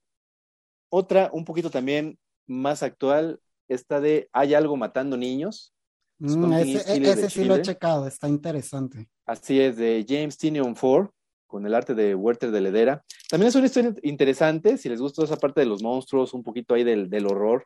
[0.91, 5.75] otra, un poquito también más actual, esta de Hay algo matando niños.
[6.19, 9.09] Mm, ese, sí lo he checado, está interesante.
[9.27, 11.09] Así es, de James Tinion Ford,
[11.47, 13.05] con el arte de Werther de Ledera.
[13.29, 16.75] También es una historia interesante, si les gusta esa parte de los monstruos, un poquito
[16.75, 17.65] ahí del, del horror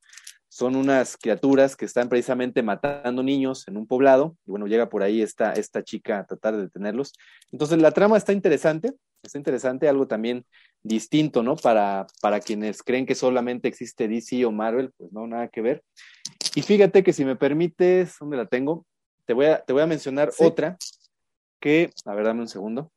[0.57, 5.03] son unas criaturas que están precisamente matando niños en un poblado, y bueno, llega por
[5.03, 7.13] ahí esta, esta chica a tratar de detenerlos.
[7.53, 10.47] Entonces la trama está interesante, está interesante, algo también
[10.83, 11.57] distinto, ¿no?
[11.57, 15.83] Para, para quienes creen que solamente existe DC o Marvel, pues no, nada que ver.
[16.55, 18.87] Y fíjate que si me permites, ¿dónde la tengo?
[19.27, 20.79] Te voy a, te voy a mencionar otra
[21.61, 22.91] que, a ver, dame un segundo.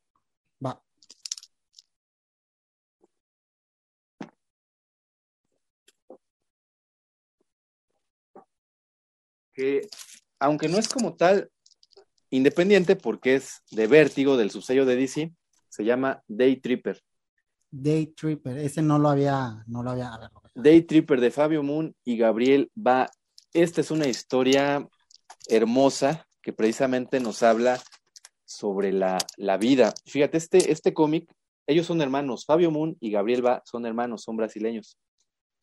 [9.60, 9.88] Que,
[10.38, 11.50] aunque no es como tal
[12.30, 15.34] independiente, porque es de vértigo del subsello de DC,
[15.68, 17.02] se llama Day Tripper.
[17.70, 20.18] Day Tripper, ese no lo había, no lo había.
[20.54, 23.10] Day Tripper de Fabio Moon y Gabriel va.
[23.52, 24.88] Esta es una historia
[25.48, 27.78] hermosa que precisamente nos habla
[28.46, 29.92] sobre la, la vida.
[30.06, 31.30] Fíjate, este, este cómic,
[31.66, 34.96] ellos son hermanos, Fabio Moon y Gabriel Va son hermanos, son brasileños.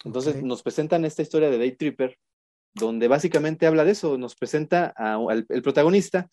[0.03, 2.17] Entonces nos presentan esta historia de Day Tripper,
[2.79, 6.29] donde básicamente habla de eso, nos presenta al el protagonista,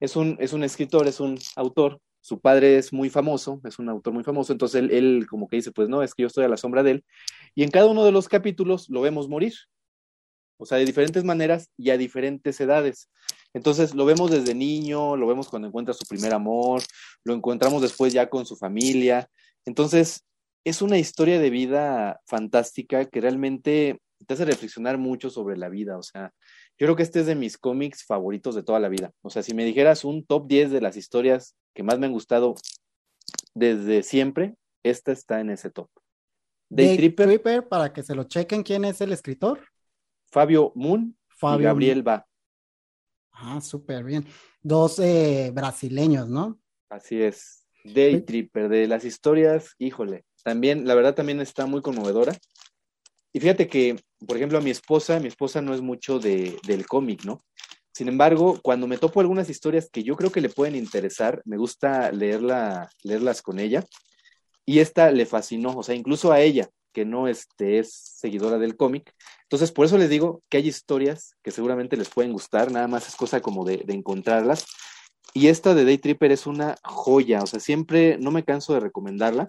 [0.00, 3.88] es un, es un escritor, es un autor, su padre es muy famoso, es un
[3.88, 6.44] autor muy famoso, entonces él, él, como que dice, pues no, es que yo estoy
[6.44, 7.04] a la sombra de él,
[7.54, 9.54] y en cada uno de los capítulos lo vemos morir,
[10.58, 13.10] o sea, de diferentes maneras y a diferentes edades.
[13.52, 16.82] Entonces lo vemos desde niño, lo vemos cuando encuentra su primer amor,
[17.24, 19.28] lo encontramos después ya con su familia.
[19.64, 20.24] Entonces,
[20.64, 25.98] es una historia de vida fantástica que realmente te hace reflexionar mucho sobre la vida.
[25.98, 26.32] O sea,
[26.78, 29.12] yo creo que este es de mis cómics favoritos de toda la vida.
[29.22, 32.12] O sea, si me dijeras un top 10 de las historias que más me han
[32.12, 32.54] gustado
[33.54, 35.88] desde siempre, esta está en ese top.
[36.68, 39.60] Day, Tripper, para que se lo chequen, ¿quién es el escritor?
[40.30, 42.26] Fabio Moon y Gabriel Va.
[43.32, 44.26] Ah, súper bien.
[44.62, 46.58] Dos eh, brasileños, ¿no?
[46.88, 47.66] Así es.
[47.84, 52.36] Day Tripper, de las historias, híjole, también, la verdad también está muy conmovedora.
[53.32, 53.96] Y fíjate que,
[54.26, 57.44] por ejemplo, a mi esposa, mi esposa no es mucho de, del cómic, ¿no?
[57.92, 61.56] Sin embargo, cuando me topo algunas historias que yo creo que le pueden interesar, me
[61.56, 63.84] gusta leerla, leerlas con ella.
[64.66, 68.76] Y esta le fascinó, o sea, incluso a ella, que no este, es seguidora del
[68.76, 69.14] cómic.
[69.44, 73.08] Entonces, por eso les digo que hay historias que seguramente les pueden gustar, nada más
[73.08, 74.66] es cosa como de, de encontrarlas.
[75.32, 78.80] Y esta de Day Tripper es una joya, o sea, siempre no me canso de
[78.80, 79.46] recomendarla.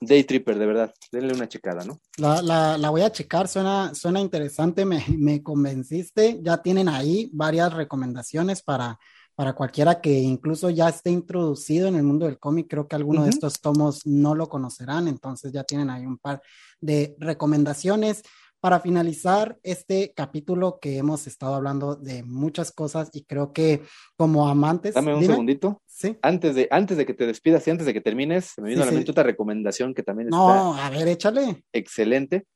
[0.00, 1.98] Day Tripper, de verdad, denle una checada, ¿no?
[2.16, 6.40] La, la, la voy a checar, suena, suena interesante, me, me, convenciste.
[6.42, 8.98] Ya tienen ahí varias recomendaciones para,
[9.34, 12.66] para cualquiera que incluso ya esté introducido en el mundo del cómic.
[12.68, 16.40] Creo que alguno de estos tomos no lo conocerán, entonces ya tienen ahí un par
[16.80, 18.22] de recomendaciones
[18.60, 23.82] para finalizar este capítulo que hemos estado hablando de muchas cosas y creo que
[24.16, 24.94] como amantes.
[24.94, 25.82] Dame un segundito.
[26.00, 26.16] Sí.
[26.22, 28.86] Antes de, antes de que te despidas y antes de que termines, me vino a
[28.86, 31.62] la mente otra recomendación que también no, a ver, échale.
[31.74, 32.46] Excelente.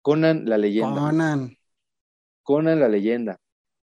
[0.00, 0.98] Conan la leyenda.
[0.98, 1.54] Conan.
[2.42, 3.38] Conan la leyenda.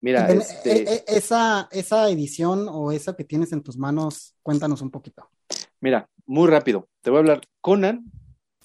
[0.02, 0.84] Mira, este...
[0.84, 5.28] E, e, esa, esa edición o esa que tienes en tus manos, cuéntanos un poquito.
[5.82, 6.88] Mira, muy rápido.
[7.02, 7.42] Te voy a hablar.
[7.62, 8.04] Conan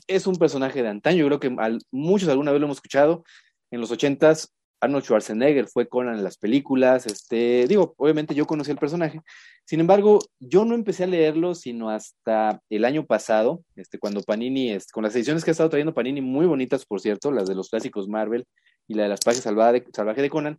[0.07, 3.25] es un personaje de antaño, yo creo que muchos alguna vez lo hemos escuchado.
[3.71, 4.53] En los ochentas,
[4.85, 9.20] Arnold Schwarzenegger fue Conan en las películas, este, digo, obviamente yo conocí el personaje.
[9.64, 14.76] Sin embargo, yo no empecé a leerlo sino hasta el año pasado, este, cuando Panini,
[14.93, 17.70] con las ediciones que ha estado trayendo Panini, muy bonitas, por cierto, las de los
[17.70, 18.47] clásicos Marvel
[18.87, 20.59] y la de las páginas salvaje de, de Conan.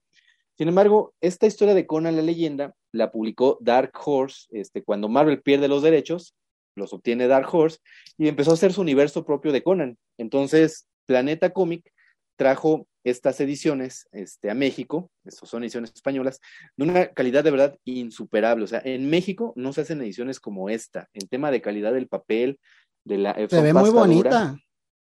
[0.58, 5.42] Sin embargo, esta historia de Conan la leyenda la publicó Dark Horse este, cuando Marvel
[5.42, 6.34] pierde los derechos
[6.76, 7.80] los obtiene Dark Horse
[8.18, 9.98] y empezó a hacer su universo propio de Conan.
[10.18, 11.92] Entonces, Planeta Comic
[12.36, 16.42] trajo estas ediciones este, a México, estas son ediciones españolas,
[16.76, 18.64] de una calidad de verdad insuperable.
[18.64, 22.08] O sea, en México no se hacen ediciones como esta, en tema de calidad del
[22.08, 22.60] papel,
[23.04, 23.36] de la...
[23.48, 24.58] Se ve muy bonita.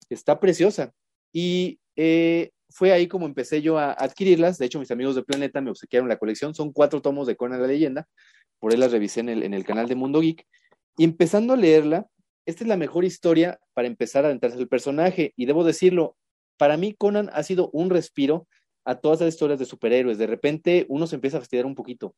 [0.10, 0.92] está preciosa.
[1.32, 4.58] Y eh, fue ahí como empecé yo a adquirirlas.
[4.58, 6.54] De hecho, mis amigos de Planeta me obsequiaron la colección.
[6.54, 8.08] Son cuatro tomos de Conan la leyenda.
[8.60, 10.46] Por ahí las revisé en el, en el canal de Mundo Geek.
[10.98, 12.08] Y empezando a leerla,
[12.46, 15.34] esta es la mejor historia para empezar a adentrarse el personaje.
[15.38, 16.18] Y debo decirlo,
[16.58, 18.48] para mí Conan ha sido un respiro
[18.86, 20.18] a todas las historias de superhéroes.
[20.18, 22.16] De repente uno se empieza a fastidiar un poquito.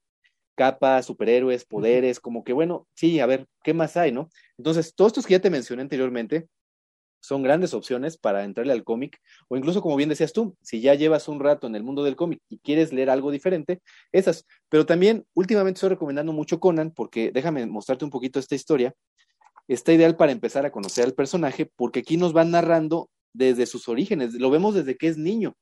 [0.55, 4.29] Capas, superhéroes, poderes, como que bueno, sí, a ver, ¿qué más hay, no?
[4.57, 6.47] Entonces, todos estos que ya te mencioné anteriormente
[7.19, 10.93] son grandes opciones para entrarle al cómic, o incluso como bien decías tú, si ya
[10.93, 13.81] llevas un rato en el mundo del cómic y quieres leer algo diferente,
[14.11, 14.45] esas.
[14.69, 18.93] Pero también últimamente estoy recomendando mucho Conan, porque déjame mostrarte un poquito esta historia.
[19.67, 23.88] Está ideal para empezar a conocer al personaje, porque aquí nos van narrando desde sus
[23.88, 25.55] orígenes, lo vemos desde que es niño.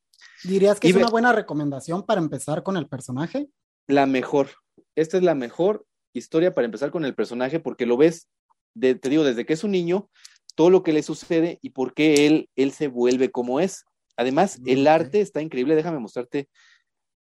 [0.43, 3.49] ¿Dirías que es una buena recomendación para empezar con el personaje?
[3.88, 4.49] La mejor.
[4.95, 8.30] Esta es la mejor historia para empezar con el personaje, porque lo ves,
[8.80, 10.09] te digo, desde que es un niño,
[10.55, 13.86] todo lo que le sucede y por qué él, él se vuelve como es.
[14.15, 15.76] Además, el arte está increíble.
[15.76, 16.47] Déjame mostrarte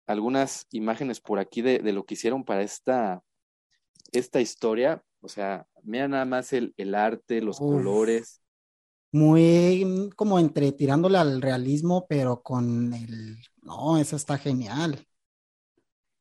[0.06, 3.24] algunas imágenes por aquí de, lo que hicieron para esta,
[4.12, 5.02] esta historia.
[5.22, 8.41] O sea, mira nada más el, arte, los colores.
[9.12, 13.38] Muy como entre tirándole al realismo, pero con el...
[13.62, 15.06] No, eso está genial.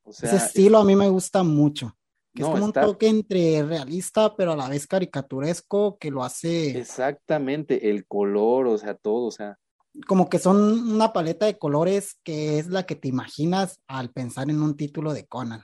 [0.07, 1.97] Ese estilo a mí me gusta mucho
[2.35, 6.79] que es como un toque entre realista, pero a la vez caricaturesco, que lo hace.
[6.79, 9.59] Exactamente, el color, o sea, todo, o sea.
[10.07, 10.57] Como que son
[10.89, 15.13] una paleta de colores que es la que te imaginas al pensar en un título
[15.13, 15.63] de Conan.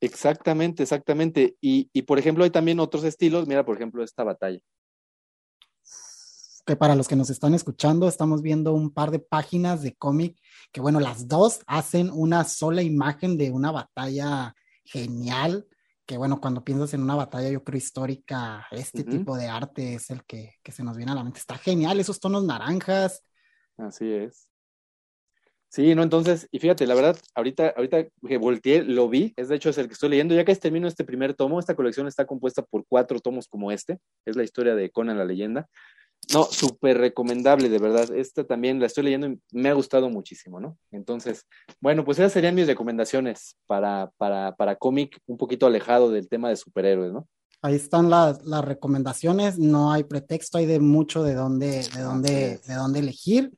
[0.00, 1.56] Exactamente, exactamente.
[1.60, 3.48] Y, y por ejemplo, hay también otros estilos.
[3.48, 4.60] Mira, por ejemplo, esta batalla.
[6.68, 10.38] Que para los que nos están escuchando, estamos viendo un par de páginas de cómic
[10.70, 14.54] que, bueno, las dos hacen una sola imagen de una batalla
[14.84, 15.66] genial
[16.04, 20.08] que bueno, cuando piensas en una batalla, yo creo histórica, este tipo de arte es
[20.10, 21.38] el que, se nos viene a la mente.
[21.38, 23.22] Está genial, esos tonos naranjas.
[23.78, 24.48] Así es.
[25.68, 29.56] Sí, no, entonces, y fíjate, la verdad, ahorita, ahorita que volteé, lo vi, es de
[29.56, 32.26] hecho es el que estoy leyendo, ya que termino este primer tomo, esta colección está
[32.26, 35.68] compuesta por cuatro tomos como este, es la historia de Conan la leyenda,
[36.32, 38.14] no, súper recomendable, de verdad.
[38.14, 40.76] Esta también la estoy leyendo y me ha gustado muchísimo, ¿no?
[40.90, 41.46] Entonces,
[41.80, 46.50] bueno, pues esas serían mis recomendaciones para, para, para cómic un poquito alejado del tema
[46.50, 47.26] de superhéroes, ¿no?
[47.60, 52.60] Ahí están las, las recomendaciones, no hay pretexto, hay de mucho de dónde, de dónde,
[52.64, 53.52] de dónde elegir.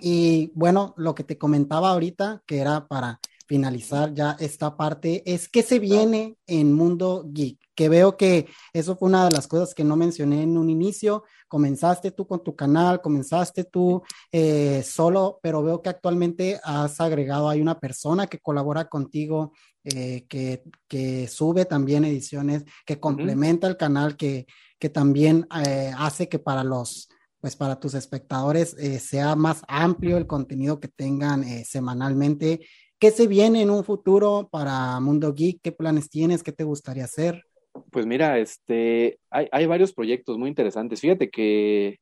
[0.00, 5.50] Y bueno, lo que te comentaba ahorita, que era para finalizar ya esta parte, es
[5.50, 9.74] que se viene en Mundo Geek, que veo que eso fue una de las cosas
[9.74, 11.24] que no mencioné en un inicio.
[11.52, 17.50] Comenzaste tú con tu canal, comenzaste tú eh, solo, pero veo que actualmente has agregado,
[17.50, 19.52] hay una persona que colabora contigo,
[19.84, 24.46] eh, que, que, sube también ediciones, que complementa el canal, que,
[24.78, 30.28] que también eh, hace que para los pues para tus espectadores sea más amplio el
[30.28, 32.60] contenido que tengan semanalmente
[32.98, 35.60] ¿Qué se viene en un futuro para Mundo Geek?
[35.60, 36.44] ¿Qué planes tienes?
[36.44, 37.44] ¿Qué te gustaría hacer?
[37.90, 41.00] Pues mira, este, hay, hay varios proyectos muy interesantes.
[41.00, 41.98] Fíjate que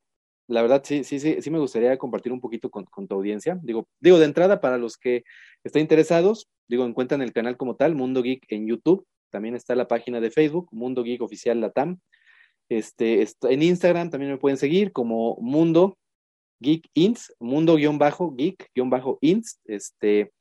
[0.47, 3.59] la verdad sí, sí, sí, sí me gustaría compartir un poquito con, con, tu audiencia.
[3.62, 5.23] Digo, digo, de entrada, para los que
[5.62, 9.07] estén interesados, digo, encuentran el canal como tal, Mundo Geek en YouTube.
[9.31, 12.01] También está la página de Facebook, Mundo Geek Oficial Latam.
[12.68, 15.97] Este, en Instagram también me pueden seguir como Mundo
[16.61, 19.61] Geek Ints, Mundo-Geek-Ints.
[19.64, 20.33] Este,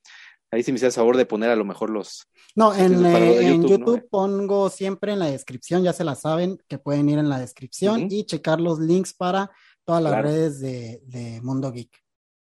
[0.51, 2.27] Ahí sí me hacía favor de poner a lo mejor los.
[2.55, 7.07] No, en, eh, YouTube, pongo siempre en la descripción, ya se la saben, que pueden
[7.07, 9.51] ir en la descripción y checar los links para
[9.85, 11.91] todas las redes de, Mundo Geek.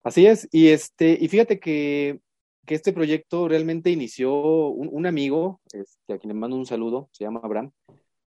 [0.03, 2.21] Así es, y este, y fíjate que,
[2.67, 4.35] que este proyecto realmente inició
[4.69, 7.71] un, amigo, este, a quien le mando un saludo, se llama Abraham.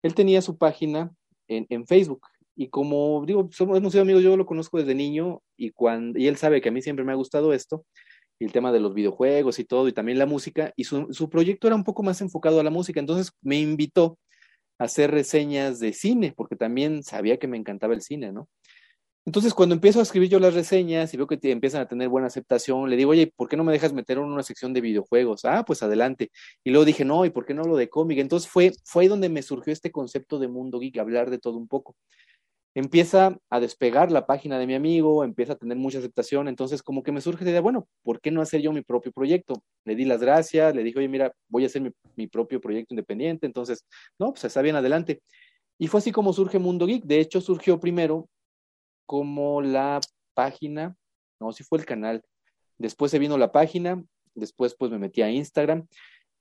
[0.02, 1.12] Él tenía su página
[1.48, 2.28] en, en Facebook.
[2.54, 6.28] Y como digo, somos, hemos sido amigos, yo lo conozco desde niño y cuando, y
[6.28, 7.84] él sabe que a mí siempre me ha gustado esto
[8.38, 11.28] y el tema de los videojuegos y todo, y también la música, y su, su,
[11.30, 14.18] proyecto era un poco más enfocado a la música, entonces me invitó
[14.78, 18.48] a hacer reseñas de cine, porque también sabía que me encantaba el cine, ¿no?
[19.26, 22.10] Entonces, cuando empiezo a escribir yo las reseñas y veo que te empiezan a tener
[22.10, 24.82] buena aceptación, le digo, oye, ¿por qué no me dejas meter en una sección de
[24.82, 25.46] videojuegos?
[25.46, 26.30] Ah, pues adelante.
[26.62, 28.18] Y luego dije, no, ¿y por qué no lo de cómic?
[28.18, 31.56] Entonces fue, fue ahí donde me surgió este concepto de mundo geek, hablar de todo
[31.56, 31.96] un poco
[32.74, 37.02] empieza a despegar la página de mi amigo, empieza a tener mucha aceptación, entonces como
[37.04, 39.62] que me surge la idea, bueno, ¿por qué no hacer yo mi propio proyecto?
[39.84, 41.82] Le di las gracias, le dije, oye, mira, voy a hacer
[42.16, 43.84] mi, propio proyecto independiente, entonces,
[44.18, 45.22] no, pues está bien adelante.
[45.78, 48.28] Y fue así como surge Mundo Geek, de hecho surgió primero
[49.06, 50.00] como la
[50.34, 50.96] página,
[51.40, 52.24] no, sí fue el canal,
[52.78, 54.02] después se vino la página,
[54.34, 55.86] después pues me metí a Instagram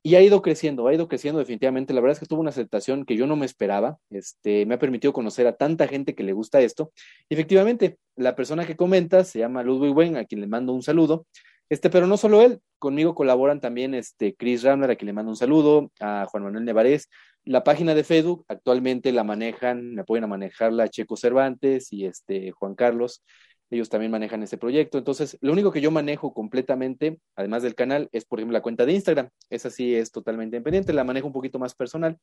[0.05, 1.93] y ha ido creciendo, ha ido creciendo definitivamente.
[1.93, 3.97] La verdad es que tuvo una aceptación que yo no me esperaba.
[4.09, 6.91] Este, me ha permitido conocer a tanta gente que le gusta esto.
[7.29, 11.25] Efectivamente, la persona que comenta se llama Ludwig Wen, a quien le mando un saludo.
[11.69, 15.31] Este, pero no solo él, conmigo colaboran también este Chris Ramler, a quien le mando
[15.31, 17.09] un saludo, a Juan Manuel Nevarez.
[17.45, 22.51] La página de Facebook actualmente la manejan, me apoyan a manejarla Checo Cervantes y este
[22.51, 23.23] Juan Carlos
[23.69, 24.97] ellos también manejan ese proyecto.
[24.97, 28.85] Entonces, lo único que yo manejo completamente, además del canal, es, por ejemplo, la cuenta
[28.85, 29.29] de Instagram.
[29.49, 32.17] Esa sí es totalmente independiente, la manejo un poquito más personal,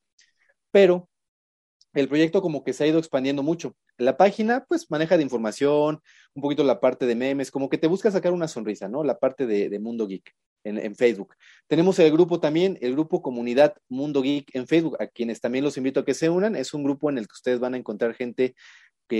[0.71, 1.09] pero
[1.93, 3.75] el proyecto como que se ha ido expandiendo mucho.
[3.97, 5.99] La página, pues, maneja de información,
[6.33, 9.03] un poquito la parte de memes, como que te busca sacar una sonrisa, ¿no?
[9.03, 10.33] La parte de, Mundo Geek
[10.63, 11.35] en, en, Facebook.
[11.67, 15.77] Tenemos el grupo también, el grupo Comunidad Mundo Geek en Facebook, a quienes también los
[15.77, 16.55] invito a que se unan.
[16.55, 18.55] Es un grupo en el que ustedes van a encontrar gente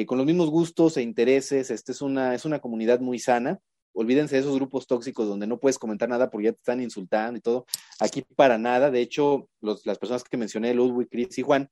[0.08, 3.60] con los mismos gustos e intereses, este es una, es una comunidad muy sana.
[3.94, 7.38] Olvídense de esos grupos tóxicos donde no puedes comentar nada porque ya te están insultando
[7.38, 7.66] y todo.
[8.00, 8.90] Aquí para nada.
[8.90, 11.70] De hecho, las personas que mencioné, Ludwig, Chris y Juan,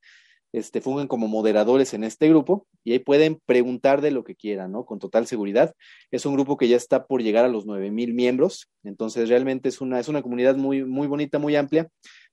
[0.52, 4.72] este, fungen como moderadores en este grupo y ahí pueden preguntar de lo que quieran,
[4.72, 4.84] ¿no?
[4.84, 5.74] Con total seguridad.
[6.10, 9.80] Es un grupo que ya está por llegar a los 9000 miembros, entonces realmente es
[9.80, 11.88] una, es una comunidad muy, muy bonita, muy amplia,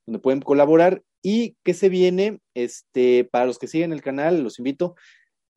[0.05, 1.01] donde pueden colaborar.
[1.21, 4.95] Y que se viene, este, para los que siguen el canal, los invito,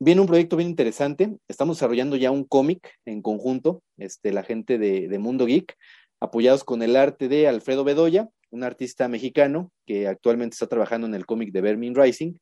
[0.03, 1.37] Viene un proyecto bien interesante.
[1.47, 5.77] Estamos desarrollando ya un cómic en conjunto, este, la gente de, Mundo Geek,
[6.21, 11.15] apoyados con el arte de Alfredo Bedoya, un artista mexicano que actualmente está trabajando en
[11.15, 12.33] el cómic de Vermin Rising.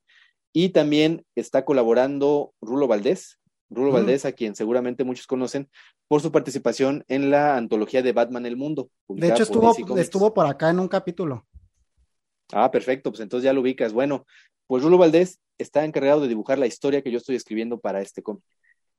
[0.52, 3.40] Y también está colaborando Rulo Valdés,
[3.70, 5.68] Rulo Valdés, a quien seguramente muchos conocen
[6.06, 8.88] por su participación en la antología de Batman El Mundo.
[9.09, 11.44] De hecho, estuvo, estuvo por acá en un capítulo.
[12.52, 13.92] Ah, perfecto, pues entonces ya lo ubicas.
[13.92, 14.26] Bueno,
[14.68, 18.22] pues Rulo Valdés está encargado de dibujar la historia que yo estoy escribiendo para este
[18.22, 18.44] cómic.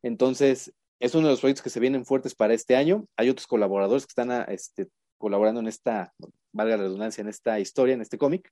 [0.04, 3.06] Entonces, es uno de los proyectos que se vienen fuertes para este año.
[3.18, 4.88] Hay otros colaboradores que están este,
[5.18, 6.14] colaborando en esta,
[6.52, 8.52] valga la redundancia, en esta historia, en este cómic.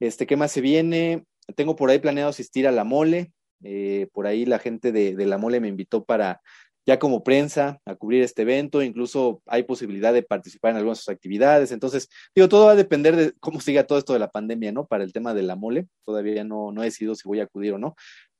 [0.00, 1.24] Este, ¿Qué más se viene?
[1.56, 3.32] Tengo por ahí planeado asistir a la mole.
[3.64, 6.40] Eh, por ahí la gente de, de la mole me invitó para
[6.88, 11.70] ya como prensa a cubrir este evento, incluso hay posibilidad de participar en algunas actividades.
[11.70, 14.86] Entonces, digo, todo va a depender de cómo siga todo esto de la pandemia, ¿no?
[14.86, 17.74] Para el tema de la mole, todavía no, no he decidido si voy a acudir
[17.74, 17.94] o no,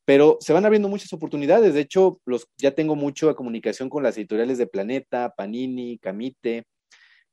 [0.07, 1.75] pero se van abriendo muchas oportunidades.
[1.75, 6.65] De hecho, los, ya tengo mucho comunicación con las editoriales de Planeta, Panini, Camite,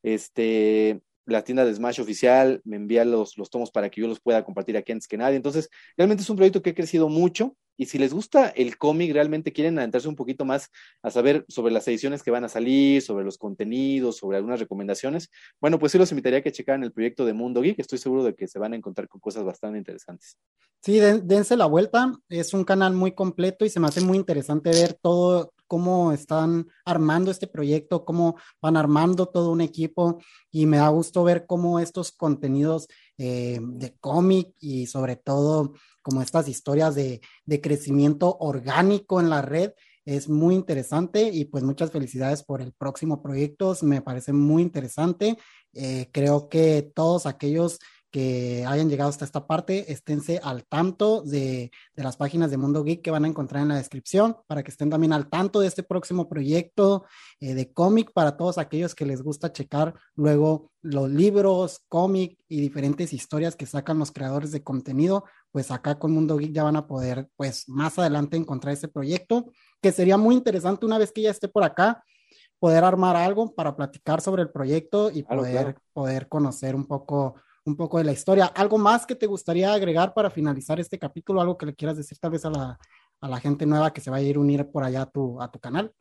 [0.03, 4.19] este, la tienda de Smash oficial me envía los, los tomos para que yo los
[4.19, 5.37] pueda compartir aquí antes que nadie.
[5.37, 9.13] Entonces, realmente es un proyecto que ha crecido mucho y si les gusta el cómic,
[9.13, 10.69] realmente quieren adentrarse un poquito más
[11.01, 15.29] a saber sobre las ediciones que van a salir, sobre los contenidos, sobre algunas recomendaciones,
[15.59, 17.79] bueno, pues sí los invitaría a que checaran el proyecto de Mundo Geek.
[17.79, 20.37] Estoy seguro de que se van a encontrar con cosas bastante interesantes.
[20.81, 22.13] Sí, dense la vuelta.
[22.29, 26.67] Es un canal muy completo y se me hace muy interesante ver todo, cómo están
[26.85, 30.21] armando este proyecto, cómo van armando todo un equipo
[30.51, 35.73] y me da gusto ver cómo estos contenidos eh, de cómic y sobre todo
[36.05, 39.71] como estas historias de, de crecimiento orgánico en la red
[40.05, 43.75] es muy interesante y pues muchas felicidades por el próximo proyecto.
[43.81, 45.35] Me parece muy interesante.
[45.73, 47.79] Eh, creo que todos aquellos
[48.15, 53.01] que hayan llegado hasta esta parte, esténse al tanto de, las páginas de Mundo Geek
[53.01, 55.83] que van a encontrar en la descripción para que estén también al tanto de este
[55.83, 57.03] próximo proyecto
[57.41, 62.61] eh, de cómic para todos aquellos que les gusta checar luego los libros, cómic y
[62.61, 66.77] diferentes historias que sacan los creadores de contenido, pues acá con Mundo Geek ya van
[66.77, 69.51] a poder pues más adelante encontrar ese proyecto
[69.81, 72.01] que sería muy interesante una vez que ya esté por acá
[72.59, 77.35] poder armar algo para platicar sobre el proyecto y poder, poder conocer un poco
[77.65, 78.45] un poco de la historia.
[78.45, 81.41] ¿Algo más que te gustaría agregar para finalizar este capítulo?
[81.41, 82.79] ¿Algo que le quieras decir tal vez a la,
[83.21, 85.41] a la gente nueva que se va a ir a unir por allá a tu,
[85.41, 85.91] a tu canal?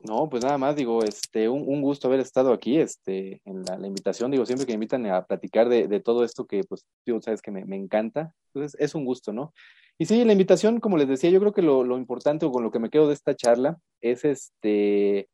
[0.00, 3.86] No, pues nada más, digo, este, un, un gusto haber estado aquí, este, en la,
[3.86, 7.40] invitación, digo, siempre que me invitan a platicar de, todo esto que, pues, tú sabes
[7.40, 9.54] que me, me, encanta, entonces es un gusto, ¿no?
[9.98, 12.64] Y sí, la invitación, como les decía, yo creo que lo, lo importante o con
[12.64, 15.28] lo que me quedo de esta charla es, este,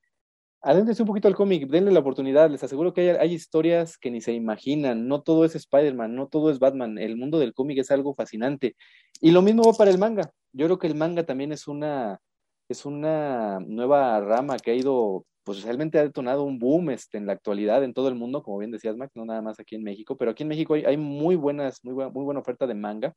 [0.60, 4.10] adéntrense un poquito al cómic, denle la oportunidad, les aseguro que hay, hay, historias que
[4.10, 7.78] ni se imaginan, no todo es Spider-Man, no todo es Batman, el mundo del cómic
[7.78, 8.76] es algo fascinante.
[9.20, 12.20] Y lo mismo va para el manga, yo creo que el manga también es una,
[12.68, 17.26] es una nueva rama que ha ido, pues realmente ha detonado un boom este, en
[17.26, 19.84] la actualidad en todo el mundo, como bien decías Max, no nada más aquí en
[19.84, 22.74] México, pero aquí en México hay, hay muy buenas, muy buena, muy buena oferta de
[22.74, 23.14] manga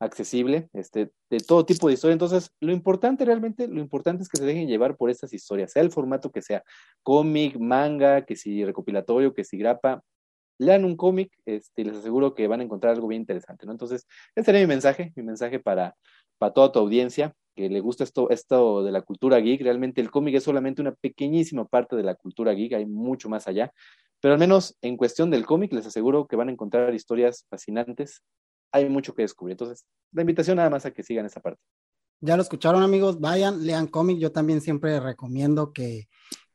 [0.00, 2.12] accesible, este, de todo tipo de historia.
[2.12, 5.82] Entonces, lo importante realmente, lo importante es que se dejen llevar por estas historias, sea
[5.82, 6.62] el formato que sea,
[7.02, 10.02] cómic, manga, que si recopilatorio, que si grapa,
[10.58, 13.72] lean un cómic, este, les aseguro que van a encontrar algo bien interesante, ¿no?
[13.72, 15.94] Entonces, ese sería mi mensaje, mi mensaje para,
[16.38, 20.10] para toda tu audiencia, que le gusta esto, esto de la cultura geek, realmente el
[20.10, 23.72] cómic es solamente una pequeñísima parte de la cultura geek, hay mucho más allá,
[24.20, 28.22] pero al menos en cuestión del cómic, les aseguro que van a encontrar historias fascinantes,
[28.72, 29.52] hay mucho que descubrir.
[29.52, 31.60] Entonces, la invitación nada más a que sigan esa parte.
[32.20, 34.18] Ya lo escucharon amigos, vayan, lean cómic.
[34.18, 36.08] Yo también siempre recomiendo que,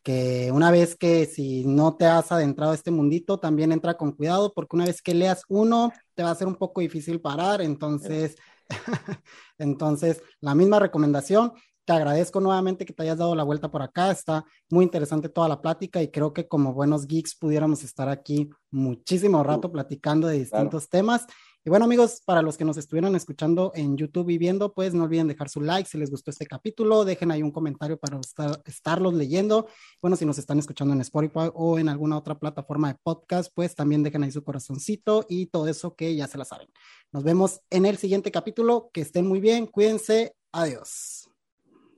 [0.04, 4.12] que una vez que si no te has adentrado a este mundito, también entra con
[4.12, 7.62] cuidado, porque una vez que leas uno, te va a ser un poco difícil parar.
[7.62, 8.36] Entonces,
[9.58, 11.54] entonces, la misma recomendación.
[11.86, 14.10] Te agradezco nuevamente que te hayas dado la vuelta por acá.
[14.10, 18.50] Está muy interesante toda la plática y creo que como buenos geeks pudiéramos estar aquí
[18.72, 21.06] muchísimo rato platicando de distintos claro.
[21.06, 21.28] temas.
[21.66, 25.06] Y bueno, amigos, para los que nos estuvieron escuchando en YouTube y viendo, pues no
[25.06, 28.62] olviden dejar su like si les gustó este capítulo, dejen ahí un comentario para estar,
[28.66, 29.68] estarlos leyendo.
[30.02, 33.76] Bueno, si nos están escuchando en Spotify o en alguna otra plataforma de podcast, pues
[33.76, 36.68] también dejen ahí su corazoncito y todo eso que ya se la saben.
[37.14, 41.30] Nos vemos en el siguiente capítulo, que estén muy bien, cuídense, adiós.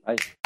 [0.05, 0.44] Bye.